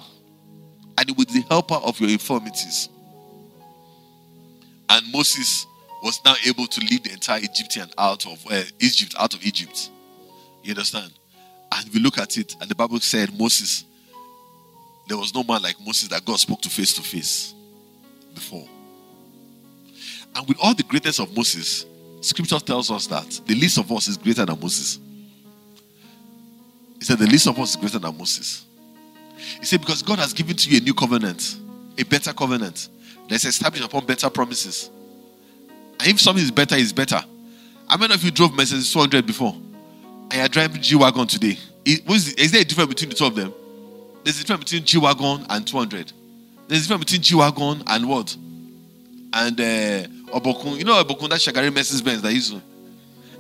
[0.99, 2.91] And it was the helper of your infirmities.
[4.91, 5.67] And Moses
[6.03, 9.91] was now able to lead the entire Egyptian out of uh, Egypt, out of Egypt.
[10.63, 11.13] You understand?
[11.73, 13.85] And we look at it, and the Bible said Moses,
[15.09, 17.55] there was no man like Moses that God spoke to face to face
[18.35, 18.67] before.
[20.35, 21.87] And with all the greatness of Moses,
[22.21, 24.99] scripture tells us that the least of us is greater than Moses.
[26.99, 28.65] He said, The least of us is greater than Moses.
[29.59, 31.59] He said, Because God has given to you a new covenant,
[31.99, 32.89] a better covenant
[33.29, 34.91] that's established upon better promises.
[36.05, 37.21] If something is better, it's better.
[37.89, 39.55] How many of you drove Mercedes 200 before?
[40.31, 41.59] And you're driving G Wagon today?
[41.85, 43.53] Is, is there a difference between the two of them?
[44.25, 46.13] There's a difference between G Wagon and 200.
[46.69, 48.37] There's a difference between G Wagon and what?
[49.35, 50.79] And uh, Obokun.
[50.79, 52.63] You know Obokun, that Shagari Mercedes Benz that used to.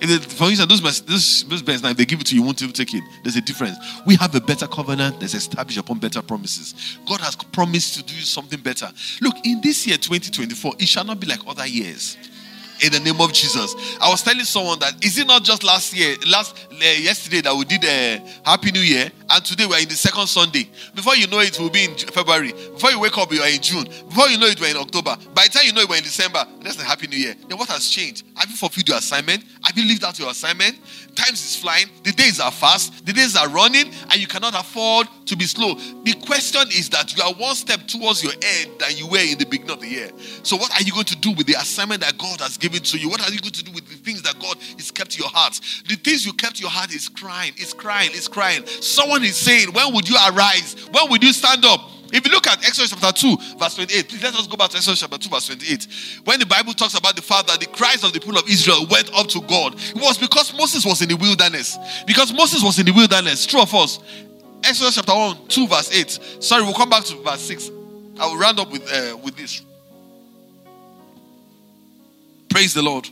[0.05, 2.44] If for instance, those, those, those Benz now, if they give it to you, you
[2.44, 3.05] won't even take it.
[3.22, 3.79] There's a difference.
[4.05, 6.98] We have a better covenant that's established upon better promises.
[7.07, 8.90] God has promised to do something better.
[9.20, 12.16] Look, in this year, 2024, it shall not be like other years
[12.83, 13.75] in the name of Jesus.
[14.01, 17.55] I was telling someone that is it not just last year, last uh, yesterday that
[17.55, 20.68] we did a uh, Happy New Year, and today we're in the second Sunday.
[20.95, 22.53] Before you know it, we'll be in February.
[22.53, 23.85] Before you wake up, you are in June.
[23.85, 25.16] Before you know it, we're in October.
[25.35, 26.45] By the time you know it, we're in December.
[26.61, 27.35] That's a Happy New Year.
[27.49, 28.25] Then what has changed?
[28.37, 29.42] Have you fulfilled your assignment?
[29.64, 30.79] Have you lived out your assignment?
[31.14, 31.87] Times is flying.
[32.05, 33.07] The days are fast.
[33.07, 35.75] The days are running, and you cannot afford to be slow.
[36.05, 39.38] The question is that you are one step towards your end than you were in
[39.38, 40.11] the beginning of the year.
[40.42, 42.99] So, what are you going to do with the assignment that God has given to
[42.99, 43.09] you?
[43.09, 45.59] What are you going to do with the things that God has kept your heart?
[45.88, 48.66] The things you kept your heart is crying, is crying, is crying.
[48.66, 50.75] Someone is saying, When would you arise?
[50.91, 51.81] When would you stand up?
[52.13, 54.77] If you look at Exodus chapter 2, verse 28, please let us go back to
[54.77, 55.89] Exodus chapter 2, verse 28.
[56.25, 58.87] When the Bible talks about the fact that the cries of the people of Israel
[58.91, 61.79] went up to God, it was because Moses was in the wilderness.
[62.07, 63.47] Because Moses was in the wilderness.
[63.47, 63.99] True of us.
[64.63, 66.43] Exodus chapter 1, 2, verse 8.
[66.45, 67.71] Sorry, we'll come back to verse 6.
[68.21, 69.63] I will round up with, uh, with this.
[72.51, 73.09] Praise the Lord.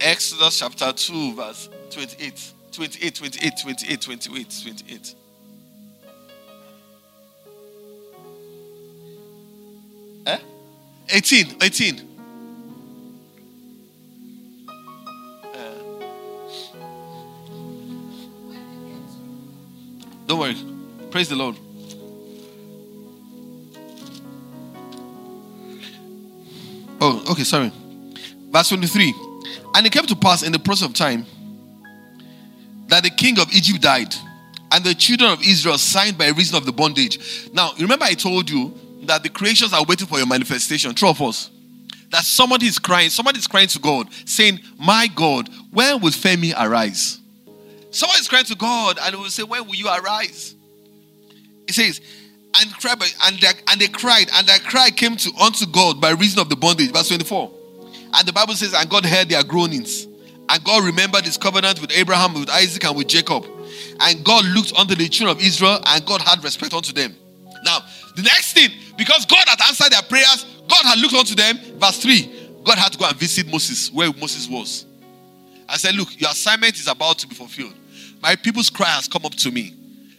[0.00, 2.52] Exodus chapter 2, verse 28.
[2.76, 5.14] 28, 28, 28, 28, 28.
[10.26, 10.38] Eh?
[11.08, 12.00] 18, 18.
[15.48, 15.58] Uh,
[20.26, 20.56] don't worry.
[21.10, 21.56] Praise the Lord.
[27.00, 27.72] Oh, okay, sorry.
[28.50, 29.14] Verse 23.
[29.74, 31.24] And it came to pass in the process of time
[32.88, 34.14] that the king of Egypt died,
[34.72, 37.48] and the children of Israel signed by reason of the bondage.
[37.52, 40.94] Now, remember, I told you that the creations are waiting for your manifestation.
[40.94, 41.50] True of us.
[42.10, 46.54] That somebody is crying, somebody is crying to God, saying, My God, when will Femi
[46.56, 47.20] arise?
[47.90, 50.54] Someone is crying to God and will say, When will you arise?
[51.66, 52.00] He says,
[52.58, 56.10] and cried, and they, and they cried, and their cry came to unto God by
[56.10, 56.92] reason of the bondage.
[56.92, 57.52] Verse 24.
[58.14, 60.06] And the Bible says, and God heard their groanings,
[60.48, 63.44] and God remembered his covenant with Abraham, with Isaac, and with Jacob.
[64.00, 67.14] And God looked unto the children of Israel, and God had respect unto them.
[67.64, 67.80] Now,
[68.14, 71.58] the next thing, because God had answered their prayers, God had looked unto them.
[71.78, 72.32] Verse 3
[72.64, 74.86] God had to go and visit Moses where Moses was.
[75.68, 77.74] I said, Look, your assignment is about to be fulfilled.
[78.20, 79.74] My people's cry has come up to me.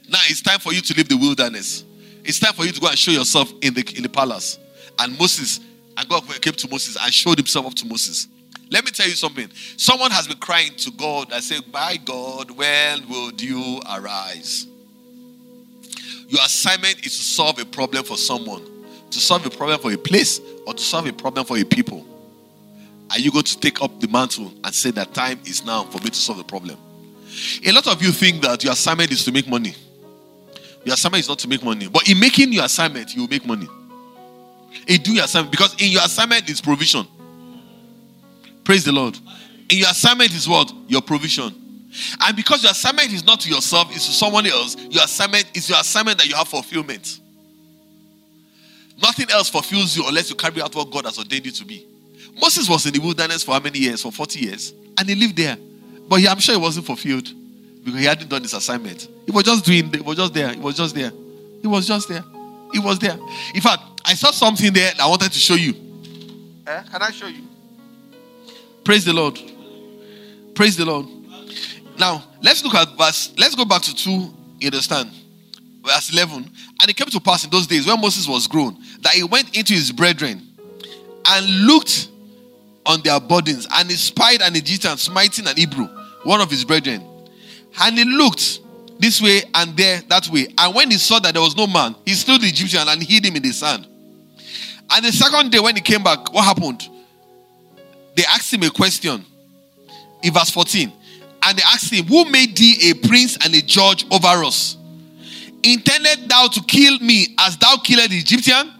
[0.07, 1.83] Now it's time for you to leave the wilderness.
[2.23, 4.59] It's time for you to go and show yourself in the in the palace.
[4.99, 5.59] And Moses,
[5.97, 8.27] and God came to Moses and showed himself up to Moses.
[8.69, 9.49] Let me tell you something.
[9.77, 14.67] Someone has been crying to God and said, By God, when will you arise?
[16.27, 18.65] Your assignment is to solve a problem for someone,
[19.11, 22.05] to solve a problem for a place, or to solve a problem for a people.
[23.11, 25.99] Are you going to take up the mantle and say that time is now for
[25.99, 26.77] me to solve the problem?
[27.65, 29.73] A lot of you think that your assignment is to make money.
[30.83, 31.87] Your assignment is not to make money.
[31.87, 33.67] But in making your assignment, you will make money.
[34.87, 37.07] In doing your assignment, because in your assignment is provision.
[38.67, 39.17] Praise the Lord.
[39.69, 40.73] In your assignment is what?
[40.89, 41.87] Your provision.
[42.19, 45.69] And because your assignment is not to yourself, it's to someone else, your assignment is
[45.69, 47.21] your assignment that you have fulfillment.
[49.01, 51.87] Nothing else fulfills you unless you carry out what God has ordained you to be.
[52.41, 54.01] Moses was in the wilderness for how many years?
[54.01, 54.73] For 40 years.
[54.97, 55.55] And he lived there.
[56.09, 57.31] But he, I'm sure it wasn't fulfilled
[57.85, 59.07] because he hadn't done his assignment.
[59.25, 60.51] He was just doing, he was just there.
[60.51, 61.11] He was just there.
[61.61, 62.25] He was just there.
[62.73, 63.17] He was there.
[63.55, 65.73] In fact, I saw something there that I wanted to show you.
[66.67, 66.83] Eh?
[66.91, 67.47] Can I show you?
[68.87, 69.37] Praise the Lord.
[70.55, 71.07] Praise the Lord.
[71.99, 74.09] Now, let's look at verse, let's go back to 2,
[74.61, 75.11] you understand?
[75.85, 76.37] Verse 11.
[76.37, 79.57] And it came to pass in those days when Moses was grown that he went
[79.57, 80.41] into his brethren
[81.25, 82.07] and looked
[82.85, 85.89] on their burdens and he spied an Egyptian smiting an Hebrew,
[86.23, 87.05] one of his brethren.
[87.81, 88.61] And he looked
[88.99, 90.47] this way and there, that way.
[90.57, 93.25] And when he saw that there was no man, he slew the Egyptian and hid
[93.25, 93.85] him in the sand.
[94.89, 96.87] And the second day, when he came back, what happened?
[98.17, 99.23] They asked him a question
[100.23, 100.91] in verse 14.
[101.43, 104.75] And they asked him, Who made thee a prince and a judge over us?
[105.61, 108.73] Intended thou to kill me as thou killed the Egyptian?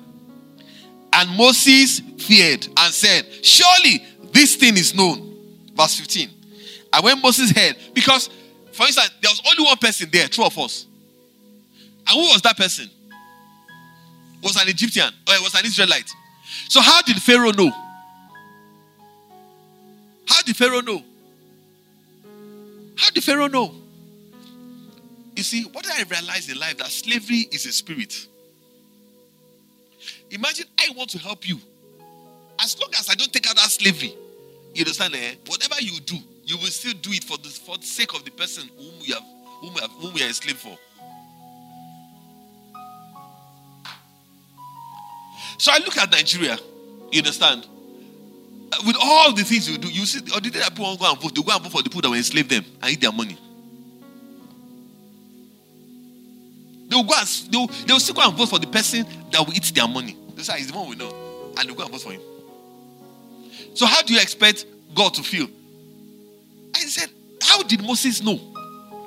[1.13, 5.35] And Moses feared and said, Surely this thing is known.
[5.75, 6.29] Verse 15.
[6.93, 8.31] And when Moses heard, because
[8.71, 10.87] for instance, there was only one person there, two of us.
[12.07, 12.89] And who was that person?
[14.41, 16.11] Was an Egyptian or it was an Israelite.
[16.69, 17.71] So how did Pharaoh know?
[20.27, 21.03] How did Pharaoh know?
[22.97, 23.73] How did Pharaoh know?
[25.35, 28.27] You see, what I realized in life that slavery is a spirit.
[30.31, 31.59] Imagine I want to help you.
[32.59, 34.15] As long as I don't take out that slavery,
[34.73, 35.15] you understand?
[35.15, 35.35] Eh?
[35.45, 38.31] Whatever you do, you will still do it for the, for the sake of the
[38.31, 39.23] person whom we have,
[39.61, 40.77] whom we have, whom we are enslaved for.
[45.59, 46.57] So I look at Nigeria.
[47.11, 47.67] You understand?
[48.85, 51.19] With all the things you do, you see, or the day that people go and
[51.19, 53.11] vote, they go and vote for the people that will enslave them and eat their
[53.11, 53.37] money.
[56.89, 59.05] They will go and they will, they will still go and vote for the person
[59.31, 60.15] that will eat their money.
[60.35, 61.09] This is the one we know,
[61.57, 62.21] and they will go and vote for him.
[63.73, 65.47] So how do you expect God to feel?
[66.75, 67.09] I said,
[67.41, 68.37] how did Moses know?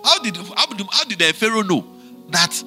[0.04, 1.86] How did how did, how did the Pharaoh know
[2.30, 2.62] that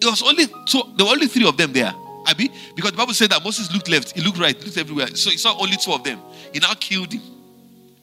[0.00, 0.82] it was only two?
[0.96, 1.92] There were only three of them there.
[2.26, 2.50] Abi?
[2.74, 5.08] Because the Bible said that Moses looked left, he looked right, he looked everywhere.
[5.08, 6.20] So he saw only two of them.
[6.52, 7.22] He now killed him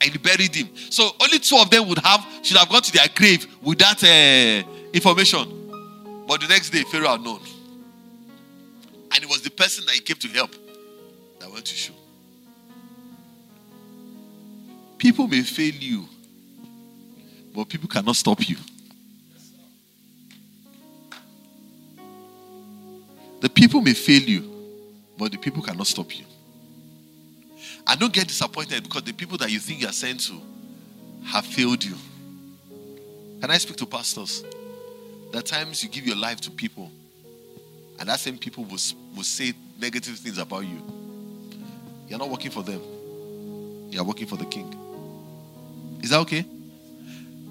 [0.02, 0.70] and he buried him.
[0.90, 4.04] So only two of them would have should have gone to their grave with that
[4.04, 6.26] uh, information.
[6.28, 7.40] But the next day, Pharaoh had known.
[9.14, 10.52] And it was the person that he came to help
[11.40, 11.94] that went to show.
[14.98, 16.06] People may fail you,
[17.54, 18.56] but people cannot stop you.
[23.44, 24.50] The people may fail you,
[25.18, 26.24] but the people cannot stop you.
[27.86, 30.42] And don't get disappointed because the people that you think you are sent to
[31.26, 31.96] have failed you.
[33.42, 34.46] Can I speak to pastors?
[35.30, 36.90] There are times you give your life to people,
[38.00, 38.80] and that same people will,
[39.14, 40.82] will say negative things about you.
[42.08, 42.80] You're not working for them,
[43.90, 44.74] you're working for the king.
[46.02, 46.46] Is that okay?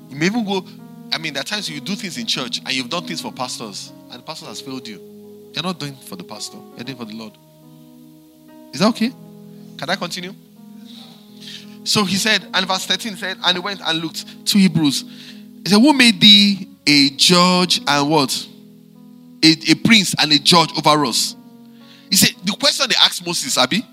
[0.09, 0.65] You may even go,
[1.13, 3.31] I mean, there are times you do things in church and you've done things for
[3.31, 5.12] pastors, and the pastor has failed you.
[5.53, 7.33] You're not doing for the pastor, you're doing for the Lord.
[8.73, 9.13] Is that okay?
[9.79, 10.35] Can I continue?
[11.85, 15.05] So he said, and verse 13 said, and he went and looked to Hebrews.
[15.65, 18.49] He said, Who made thee a judge and what?
[19.45, 21.35] A, a prince and a judge over us.
[22.11, 23.85] He said, the question they asked Moses, Abi,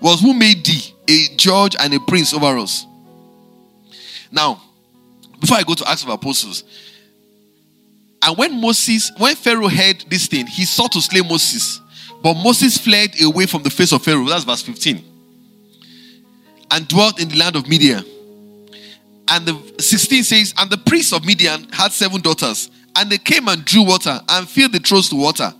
[0.00, 2.86] was who made thee a judge and a prince over us?
[4.30, 4.60] Now,
[5.40, 6.64] before I go to Acts of Apostles,
[8.22, 11.80] And when Moses, when Pharaoh heard this thing, he sought to slay Moses.
[12.22, 14.24] But Moses fled away from the face of Pharaoh.
[14.24, 15.04] That's verse 15.
[16.70, 18.04] And dwelt in the land of Midian.
[19.28, 22.70] And the 16 says, And the priests of Midian had seven daughters.
[22.94, 25.52] And they came and drew water and filled the troughs to water.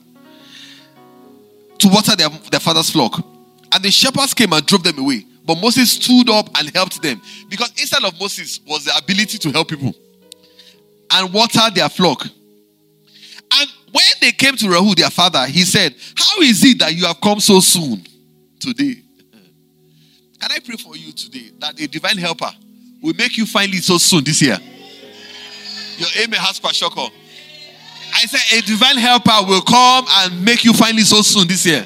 [1.78, 3.26] To water their, their father's flock.
[3.72, 5.26] And the shepherds came and drove them away.
[5.44, 7.20] But Moses stood up and helped them.
[7.48, 9.94] Because instead of Moses was the ability to help people
[11.10, 12.26] and water their flock.
[13.58, 17.06] And when they came to Reuel, their father, he said, How is it that you
[17.06, 18.02] have come so soon
[18.58, 19.02] today?
[20.40, 22.50] Can I pray for you today that a divine helper
[23.00, 24.58] will make you find it so soon this year?
[25.98, 27.10] Your amen has Pashoko.
[28.14, 31.64] I said, A divine helper will come and make you find it so soon this
[31.64, 31.82] year.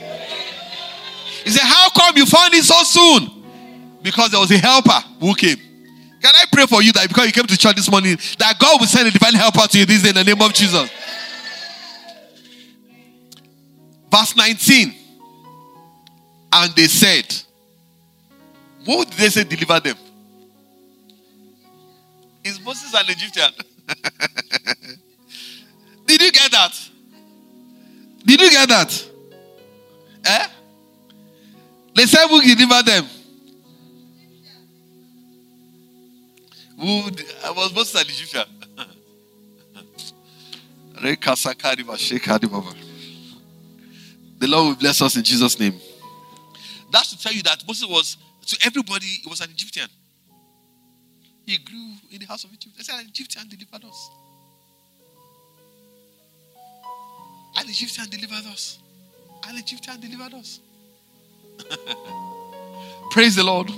[1.45, 3.45] He said, How come you found it so soon?
[4.03, 5.59] Because there was a helper who came.
[6.23, 8.81] Can I pray for you that because you came to church this morning, that God
[8.81, 10.91] will send a divine helper to you this day in the name of Jesus?
[14.17, 14.95] Verse 19.
[16.53, 17.27] And they said,
[18.87, 19.97] What did they say deliver them?
[22.43, 23.51] Is Moses an Egyptian?
[26.07, 26.91] did you get that?
[28.25, 29.11] Did you get that?
[30.25, 30.47] Eh?
[31.95, 33.05] They said, Who delivered them?
[36.79, 37.11] Who,
[37.45, 38.45] I was Moses an Egyptian.
[44.39, 45.81] The Lord will bless us in Jesus' name.
[46.91, 49.89] That's to tell you that Moses was, to everybody, he was an Egyptian.
[51.47, 52.77] He grew in the house of Egypt.
[52.77, 54.11] They said, An Egyptian delivered us.
[57.57, 58.79] An Egyptian delivered us.
[59.49, 60.61] An Egyptian delivered us.
[63.11, 63.71] Praise the Lord.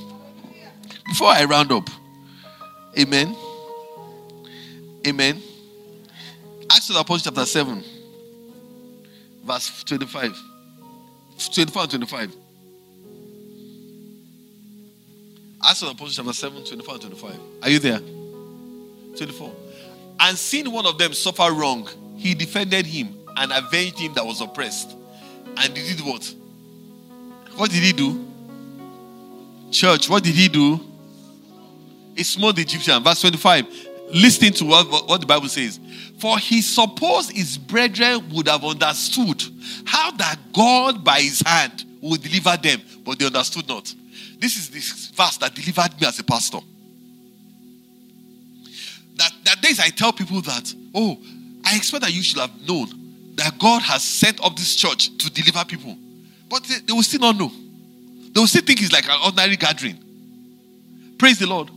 [1.07, 1.89] Before I round up,
[2.99, 3.37] Amen.
[5.07, 5.41] Amen.
[6.71, 7.85] Acts of the Apostles, chapter 7,
[9.49, 10.39] verse 25.
[11.55, 12.37] 24 and 25.
[15.65, 17.41] Acts of the Apostles, chapter 7, 24 and 25.
[17.63, 17.99] Are you there?
[19.17, 19.55] 24.
[20.21, 24.41] And seeing one of them suffer wrong, he defended him and avenged him that was
[24.41, 24.95] oppressed.
[25.57, 26.35] And he did what?
[27.57, 28.27] What did he do?
[29.71, 30.81] Church, what did he do?
[32.15, 33.03] He smote the Egyptian.
[33.03, 33.88] Verse 25.
[34.13, 35.79] Listen to what, what the Bible says.
[36.19, 39.43] For he supposed his brethren would have understood
[39.85, 43.95] how that God by his hand would deliver them, but they understood not.
[44.39, 46.59] This is this verse that delivered me as a pastor.
[49.17, 51.19] That, that days I tell people that, oh,
[51.65, 52.89] I expect that you should have known
[53.35, 55.97] that God has set up this church to deliver people.
[56.49, 57.53] But they, they will still not know.
[58.33, 59.99] They will still think it's like an ordinary gathering.
[61.19, 61.71] Praise the Lord.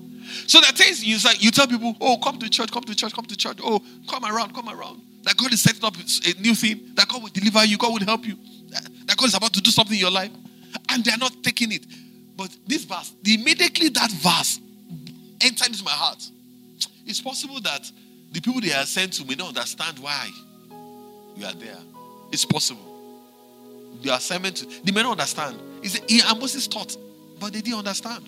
[0.48, 3.14] So that things you say, you tell people, oh, come to church, come to church,
[3.14, 3.60] come to church.
[3.64, 5.02] Oh, come around, come around.
[5.24, 6.92] That God is setting up a new thing.
[6.96, 7.78] That God will deliver you.
[7.78, 8.38] God will help you.
[9.06, 10.32] That God is about to do something in your life,
[10.90, 11.86] and they are not taking it.
[12.38, 14.60] But this verse, immediately that verse
[15.42, 16.24] entered into my heart.
[17.06, 17.92] It's possible that
[18.32, 20.30] the people they are sent to may not understand why
[21.36, 21.78] you are there.
[22.32, 22.88] It's possible.
[24.02, 25.60] The assignment, they may not understand.
[25.84, 26.96] It's, and Moses taught,
[27.40, 28.24] but they didn't understand.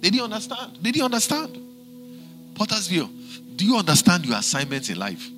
[0.00, 0.78] They didn't understand.
[0.80, 1.56] They didn't understand.
[2.54, 3.56] Pottersville.
[3.56, 5.28] Do you understand your assignments in life?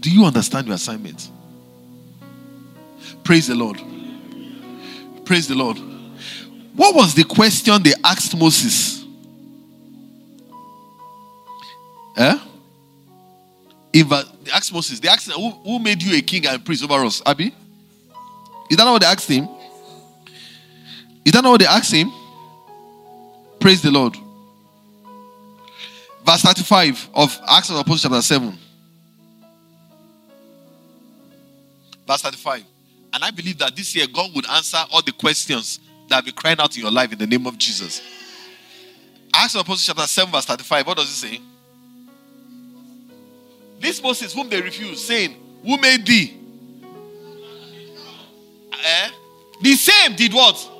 [0.00, 1.30] Do you understand your assignments?
[3.24, 3.80] Praise the Lord.
[5.24, 5.78] Praise the Lord.
[6.74, 9.04] What was the question they asked Moses?
[12.16, 12.38] Eh?
[13.94, 17.04] Uh, they asked Moses, they asked who, who made you a king and priest over
[17.04, 17.22] us?
[17.24, 17.54] Abi?
[18.70, 19.48] Is that not what they asked him?
[21.24, 22.10] Is that not what they asked him?
[23.62, 24.16] Praise the Lord.
[26.26, 28.58] Verse 35 of Acts of Apostles, chapter 7.
[32.08, 32.64] Verse 35.
[33.12, 36.34] And I believe that this year God would answer all the questions that have been
[36.34, 38.02] crying out in your life in the name of Jesus.
[39.32, 40.84] Acts of Apostles, chapter 7, verse 35.
[40.84, 41.40] What does it say?
[43.78, 46.36] This Moses, whom they refused, saying, Who made thee?
[48.72, 49.10] Eh?
[49.60, 50.71] The same did what?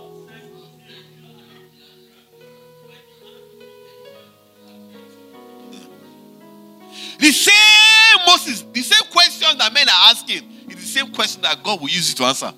[7.22, 11.62] The same Moses, the same question that men are asking, is the same question that
[11.62, 12.52] God will use you to answer.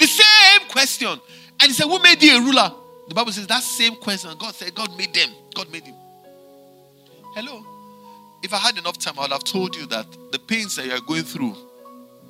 [0.00, 1.08] The same question.
[1.60, 2.72] And he said, Who made you a ruler?
[3.06, 4.30] The Bible says that same question.
[4.38, 5.28] God said, God made them.
[5.54, 5.94] God made him.
[7.34, 7.66] Hello.
[8.42, 10.92] If I had enough time, I would have told you that the pains that you
[10.92, 11.54] are going through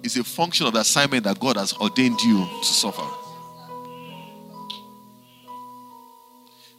[0.03, 3.07] is a function of the assignment that God has ordained you to suffer.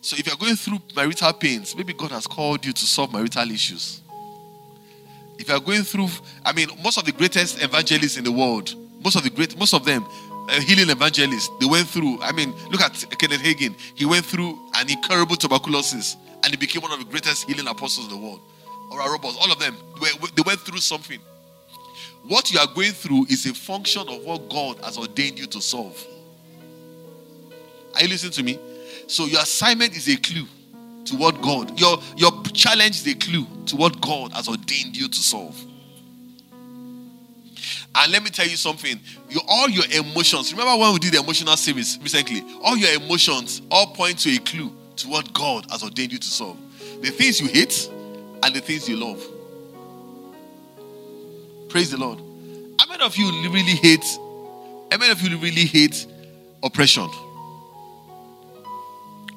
[0.02, 3.52] So if you're going through marital pains, maybe God has called you to solve marital
[3.52, 4.02] issues.
[5.38, 6.10] If you're going through,
[6.46, 9.74] I mean, most of the greatest evangelists in the world, most of the great, most
[9.74, 10.06] of them,
[10.50, 12.22] uh, healing evangelists, they went through.
[12.22, 13.76] I mean, look at Kenneth Hagin.
[13.96, 18.08] He went through an incurable tuberculosis, and he became one of the greatest healing apostles
[18.08, 18.42] in the world.
[18.92, 19.78] Oral Roberts, all of them,
[20.36, 21.20] they went through something.
[22.28, 25.62] What you are going through is a function of what God has ordained you to
[25.62, 26.06] solve.
[27.96, 28.60] Are you listening to me?
[29.08, 30.46] So your assignment is a clue
[31.06, 35.08] to what God, your, your challenge is a clue to what God has ordained you
[35.08, 35.60] to solve.
[37.96, 39.00] And let me tell you something.
[39.30, 42.44] You, all your emotions, remember when we did the emotional series recently?
[42.64, 46.28] All your emotions all point to a clue to what God has ordained you to
[46.28, 46.58] solve.
[47.02, 47.90] The things you hate
[48.44, 49.22] and the things you love.
[51.70, 52.20] Praise the Lord.
[52.80, 54.06] How many of you really hate?
[54.92, 56.06] How many of you really hate
[56.64, 57.10] oppression?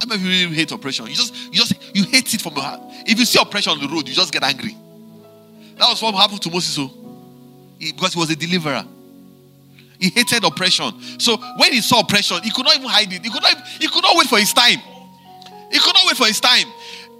[0.02, 1.06] How many really hate oppression?
[1.06, 2.80] You just, you just, you hate it from your heart.
[3.06, 4.76] If you see oppression on the road, you just get angry.
[5.78, 7.38] That was what happened to Moses, so oh.
[7.78, 8.84] because he was a deliverer.
[10.00, 10.90] He hated oppression.
[11.20, 13.24] So when he saw oppression, he could not even hide it.
[13.24, 14.80] He could not, he could not wait for his time.
[15.70, 16.66] He could not wait for his time.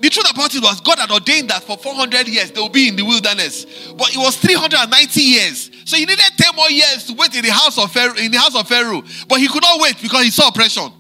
[0.01, 2.89] The truth about it was God had ordained that for 400 years they will be
[2.89, 3.93] in the wilderness.
[3.93, 5.71] But it was 390 years.
[5.85, 8.39] So he needed 10 more years to wait in the house of Pharaoh, in the
[8.39, 9.05] house of Pharaoh.
[9.29, 10.91] But he could not wait because he saw oppression.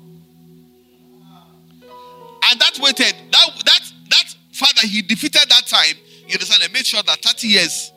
[2.45, 6.87] And that waited, that that that father he defeated that time, you understand, and made
[6.87, 7.93] sure that 30 years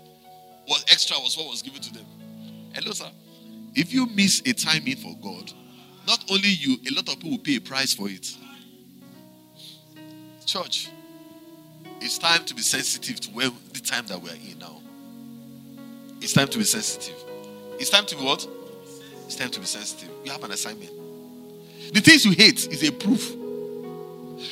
[0.68, 2.06] was extra was what was given to them.
[2.74, 3.10] Hello, sir.
[3.74, 5.52] If you miss a time in for God,
[6.08, 8.36] not only you, a lot of people will pay a price for it.
[10.46, 10.90] Church,
[12.02, 14.82] it's time to be sensitive to where the time that we're in now.
[16.22, 17.16] It's time to be sensitive.
[17.80, 18.48] It's time to be what?
[19.26, 20.10] It's time to be sensitive.
[20.24, 20.92] You have an assignment.
[21.94, 23.36] The things you hate is a proof.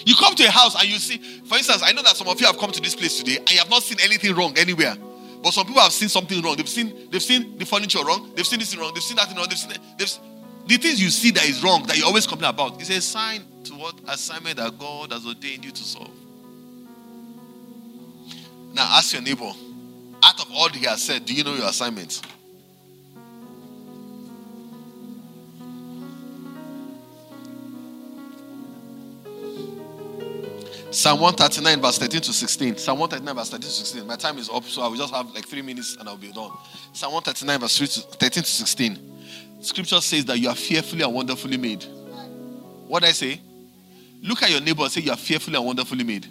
[0.06, 2.39] You come to a house and you see, for instance, I know that some of
[2.39, 4.96] you have come to this place today and you have not seen anything wrong anywhere.
[5.41, 6.56] But some people have seen something wrong.
[6.56, 9.46] They've seen, they've seen the furniture wrong, they've seen this wrong, they've seen that wrong,
[9.50, 10.12] they've seen they've,
[10.66, 13.41] the things you see that is wrong that you always complain about is a sign
[13.66, 16.12] to what assignment that God has ordained you to solve.
[18.74, 19.52] Now ask your neighbor,
[20.24, 22.22] out of all he has said, do you know your assignment?
[30.94, 32.78] Psalm 139, verse 13 to 16.
[32.78, 34.08] Psalm 139, verse 13 to 16.
[34.08, 36.32] My time is up, so I will just have like three minutes and I'll be
[36.32, 36.52] done.
[36.94, 39.00] Psalm 139, verse 13 to 16.
[39.62, 41.84] Scripture says that you are fearfully and wonderfully made.
[42.86, 43.41] What I say?
[44.22, 46.28] Look at your neighbor and say you are fearfully and wonderfully made.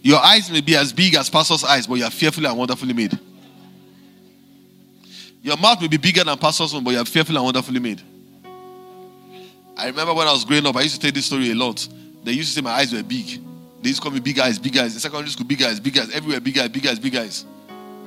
[0.00, 2.94] Your eyes may be as big as pastor's eyes, but you are fearfully and wonderfully
[2.94, 3.18] made.
[5.42, 8.00] Your mouth may be bigger than pastor's one, but you are fearfully and wonderfully made.
[9.76, 11.86] I remember when I was growing up, I used to tell this story a lot.
[12.22, 13.40] They used to say my eyes were big.
[13.82, 14.94] They used to call me big eyes, big eyes.
[14.94, 16.10] In secondary school, big eyes, big eyes.
[16.10, 17.44] Everywhere, big eyes, big eyes, big eyes.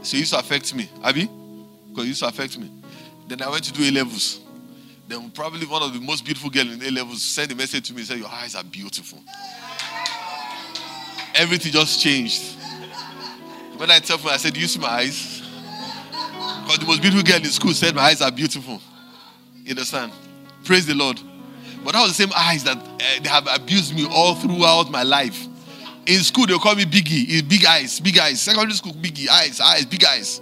[0.01, 0.89] So it used to affect me.
[1.03, 1.29] Abi?
[1.89, 2.71] Because it used to affect me.
[3.27, 4.39] Then I went to do A levels.
[5.07, 7.93] Then probably one of the most beautiful girls in A levels sent a message to
[7.93, 9.19] me and said, Your eyes are beautiful.
[11.35, 12.55] Everything just changed.
[13.77, 15.41] When I tell her, I said, Do you see my eyes?
[16.63, 18.81] Because the most beautiful girl in school said, My eyes are beautiful.
[19.63, 20.11] You understand?
[20.63, 21.19] Praise the Lord.
[21.83, 22.77] But that was the same eyes that
[23.21, 25.47] they have abused me all throughout my life.
[26.05, 27.47] In school, they call me Biggie.
[27.47, 28.41] Big eyes, big eyes.
[28.41, 29.27] Secondary school, Biggie.
[29.29, 30.41] Eyes, eyes, big eyes.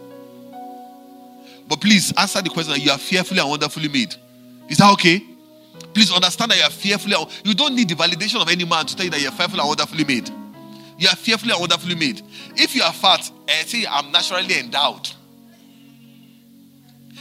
[1.68, 4.16] But please answer the question you are fearfully and wonderfully made.
[4.70, 5.24] Is that okay?
[5.94, 7.16] Please understand that you are fearfully.
[7.44, 9.60] You don't need the validation of any man to tell you that you are fearfully
[9.60, 10.30] and wonderfully made.
[10.98, 12.22] You are fearfully and wonderfully made.
[12.56, 15.10] If you are fat, eh, say I'm naturally endowed.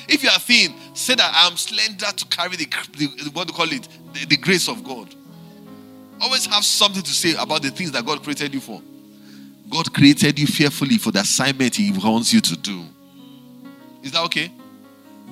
[0.08, 3.56] If you are thin, say that I'm slender to carry the, the what do you
[3.56, 5.14] call it, the, the grace of God.
[6.22, 8.80] Always have something to say about the things that God created you for.
[9.68, 12.84] God created you fearfully for the assignment He wants you to do.
[14.04, 14.50] Is that okay?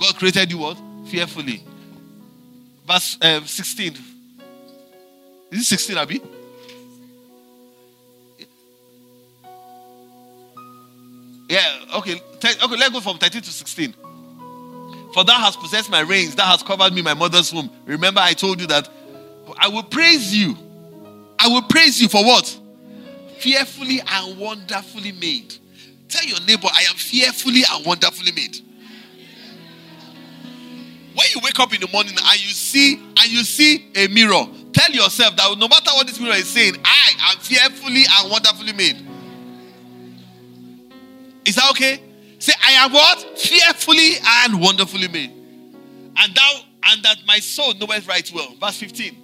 [0.01, 0.77] God created you what?
[1.07, 1.63] Fearfully.
[2.87, 3.93] Verse um, 16.
[5.53, 6.21] Is it 16, Abi?
[11.49, 11.61] Yeah,
[11.97, 12.21] okay.
[12.37, 13.95] Okay, let's go from 13 to 16.
[15.13, 17.71] For thou hast possessed my reins, thou hast covered me, my mother's womb.
[17.85, 18.89] Remember, I told you that
[19.59, 20.57] I will praise you.
[21.41, 22.61] I will praise you for what?
[23.39, 25.55] Fearfully and wonderfully made.
[26.09, 28.59] Tell your neighbor, I am fearfully and wonderfully made.
[31.15, 34.47] When you wake up in the morning and you see and you see a mirror,
[34.73, 38.73] tell yourself that no matter what this mirror is saying, I am fearfully and wonderfully
[38.75, 38.97] made.
[41.47, 42.03] Is that okay?
[42.39, 43.39] Say, I am what?
[43.39, 45.31] Fearfully and wonderfully made.
[46.17, 48.55] And thou and that my soul knoweth right well.
[48.61, 49.20] Verse 15.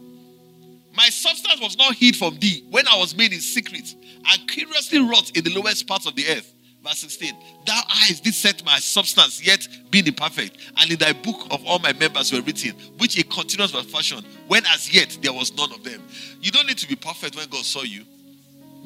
[0.96, 3.94] My substance was not hid from thee when I was made in secret
[4.28, 6.52] and curiously wrought in the lowest parts of the earth.
[6.82, 7.34] Verse 16.
[7.66, 11.80] Thou eyes did set my substance, yet being imperfect, and in thy book of all
[11.80, 15.72] my members were written, which a continuous was fashioned, when as yet there was none
[15.72, 16.00] of them.
[16.40, 18.04] You don't need to be perfect when God saw you.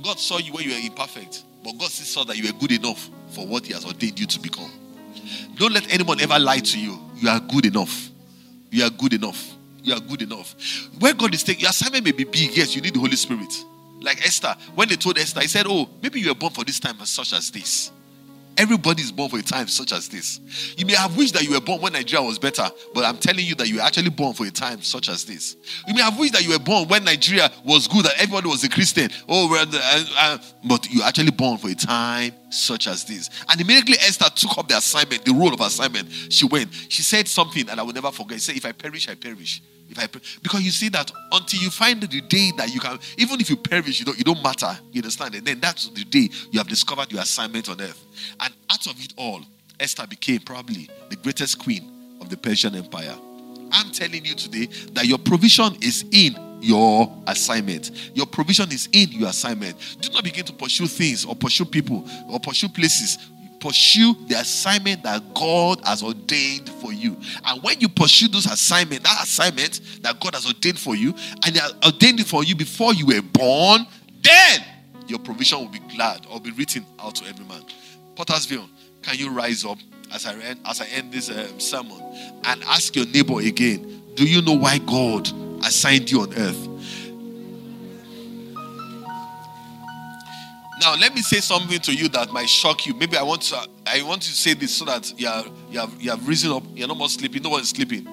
[0.03, 2.73] God saw you when you were imperfect, but God still saw that you were good
[2.73, 4.71] enough for what He has ordained you to become.
[5.57, 6.99] Don't let anyone ever lie to you.
[7.17, 8.09] You are good enough.
[8.71, 9.57] You are good enough.
[9.83, 10.55] You are good enough.
[10.99, 12.57] Where God is taking your assignment may be big.
[12.57, 13.53] Yes, you need the Holy Spirit.
[14.01, 16.81] Like Esther, when they told Esther, he said, Oh, maybe you were born for this
[16.81, 17.93] time such as this.
[18.57, 20.41] Everybody is born for a time such as this.
[20.77, 23.45] You may have wished that you were born when Nigeria was better, but I'm telling
[23.45, 25.57] you that you were actually born for a time such as this.
[25.87, 28.63] You may have wished that you were born when Nigeria was good, that everybody was
[28.65, 29.09] a Christian.
[29.29, 29.65] Oh, uh,
[30.19, 33.31] uh, but you are actually born for a time such as this.
[33.49, 36.11] And immediately Esther took up the assignment, the role of assignment.
[36.31, 36.73] She went.
[36.89, 38.41] She said something, and I will never forget.
[38.41, 39.63] She said, If I perish, I perish.
[39.89, 43.41] If I because you see that until you find the day that you can, even
[43.41, 44.79] if you perish, you don't you don't matter.
[44.93, 45.35] You understand?
[45.35, 48.01] And then that's the day you have discovered your assignment on earth.
[48.39, 49.41] And out of it all,
[49.81, 51.91] Esther became probably the greatest queen
[52.21, 53.17] of the Persian Empire.
[53.73, 57.91] I'm telling you today that your provision is in your assignment.
[58.15, 59.77] Your provision is in your assignment.
[60.01, 63.19] Do not begin to pursue things or pursue people or pursue places
[63.61, 67.17] pursue the assignment that God has ordained for you.
[67.45, 71.55] And when you pursue those assignment, that assignment that God has ordained for you, and
[71.55, 73.87] He ordained it for you before you were born,
[74.23, 74.65] then
[75.07, 77.63] your provision will be glad or be written out to every man.
[78.17, 78.69] Pottersville,
[79.03, 79.79] can you rise up
[80.13, 82.01] as I end, as I end this um, sermon
[82.45, 84.03] and ask your neighbor again?
[84.15, 85.31] Do you know why God
[85.65, 86.67] assigned you on earth?
[90.81, 92.95] Now, let me say something to you that might shock you.
[92.95, 96.01] Maybe I want to I want to say this so that you are you have
[96.01, 98.09] you have risen up, you're no more sleeping, no one is sleeping.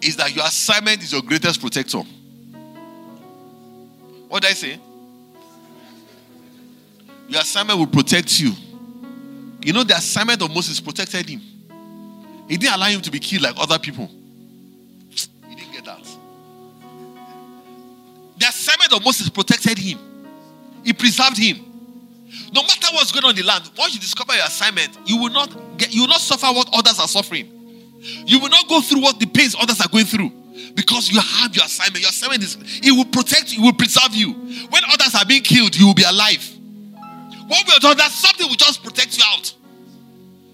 [0.00, 2.02] Is that your assignment is your greatest protector.
[4.28, 4.78] What did I say?
[7.28, 8.52] Your assignment will protect you.
[9.60, 11.40] You know, the assignment of Moses protected him.
[12.48, 14.08] He didn't allow him to be killed like other people.
[18.40, 19.98] The assignment of Moses protected him,
[20.82, 21.66] he preserved him.
[22.52, 25.30] No matter what's going on in the land, once you discover your assignment, you will
[25.30, 27.46] not get you will not suffer what others are suffering.
[28.24, 30.32] You will not go through what the pains others are going through.
[30.74, 32.00] Because you have your assignment.
[32.00, 34.32] Your assignment is it will protect you, it will preserve you.
[34.70, 36.42] When others are being killed, you will be alive.
[37.46, 39.52] What we are told that something will just protect you out.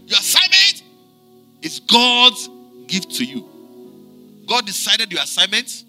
[0.06, 0.82] Your assignment
[1.62, 2.48] is God's
[2.88, 3.48] gift to you.
[4.46, 5.84] God decided your assignment.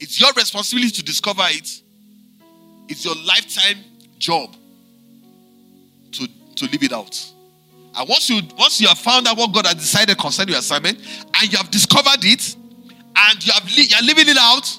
[0.00, 1.82] It's your responsibility to discover it.
[2.88, 3.78] It's your lifetime
[4.18, 4.54] job
[6.12, 7.32] to to live it out.
[7.96, 10.98] And once you once you have found out what God has decided concerning your assignment,
[10.98, 12.56] and you have discovered it,
[13.16, 14.78] and you have li- you're living it out,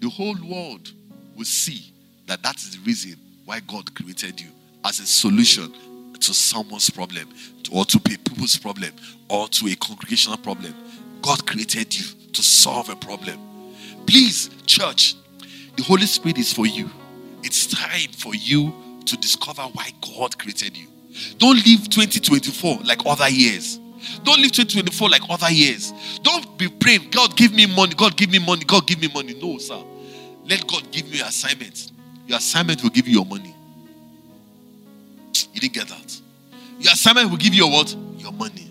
[0.00, 0.90] the whole world
[1.36, 1.92] will see
[2.26, 4.48] that that is the reason why God created you
[4.84, 5.72] as a solution
[6.18, 7.28] to someone's problem,
[7.70, 8.92] or to people's problem,
[9.28, 10.74] or to a congregational problem.
[11.20, 13.38] God created you to solve a problem.
[14.06, 15.14] Please, church,
[15.76, 16.90] the Holy Spirit is for you.
[17.42, 18.72] It's time for you
[19.06, 20.88] to discover why God created you.
[21.38, 23.78] Don't live 2024 like other years.
[24.22, 25.92] Don't live 2024 like other years.
[26.22, 29.34] Don't be praying, God give me money, God give me money, God give me money.
[29.34, 29.80] No, sir.
[30.44, 31.90] Let God give you your assignment.
[32.26, 33.54] Your assignment will give you your money.
[35.52, 36.20] You didn't get that.
[36.78, 37.94] Your assignment will give you your what?
[38.18, 38.70] Your money.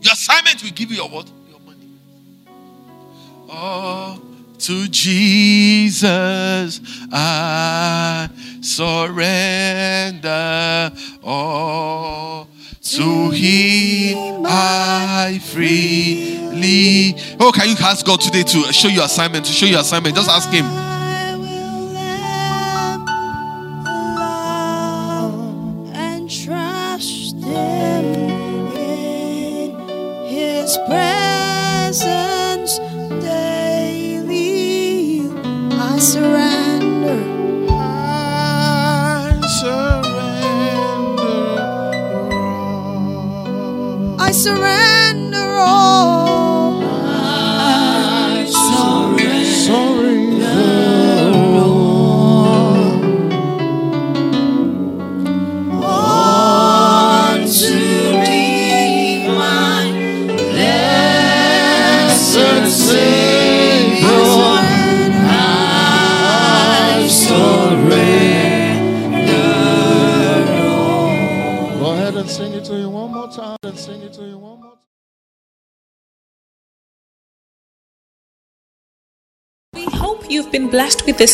[0.00, 1.30] Your assignment will give you your what?
[3.50, 3.58] Your.
[3.62, 4.20] Oh,
[4.58, 6.80] to Jesus
[7.12, 8.28] I
[8.60, 10.30] surrender
[11.24, 12.48] all.
[12.82, 17.14] To Him I freely.
[17.38, 19.44] Oh, can you ask God today to show you assignment?
[19.46, 20.64] To show you assignment, just ask Him.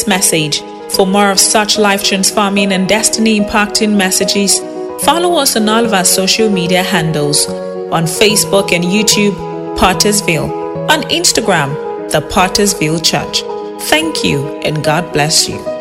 [0.07, 0.61] Message.
[0.93, 4.61] For more of such life transforming and destiny impacting messages,
[5.05, 7.47] follow us on all of our social media handles
[7.93, 9.35] on Facebook and YouTube,
[9.77, 10.51] Pottersville,
[10.91, 13.43] on Instagram, The Pottersville Church.
[13.89, 15.76] Thank you and God bless you.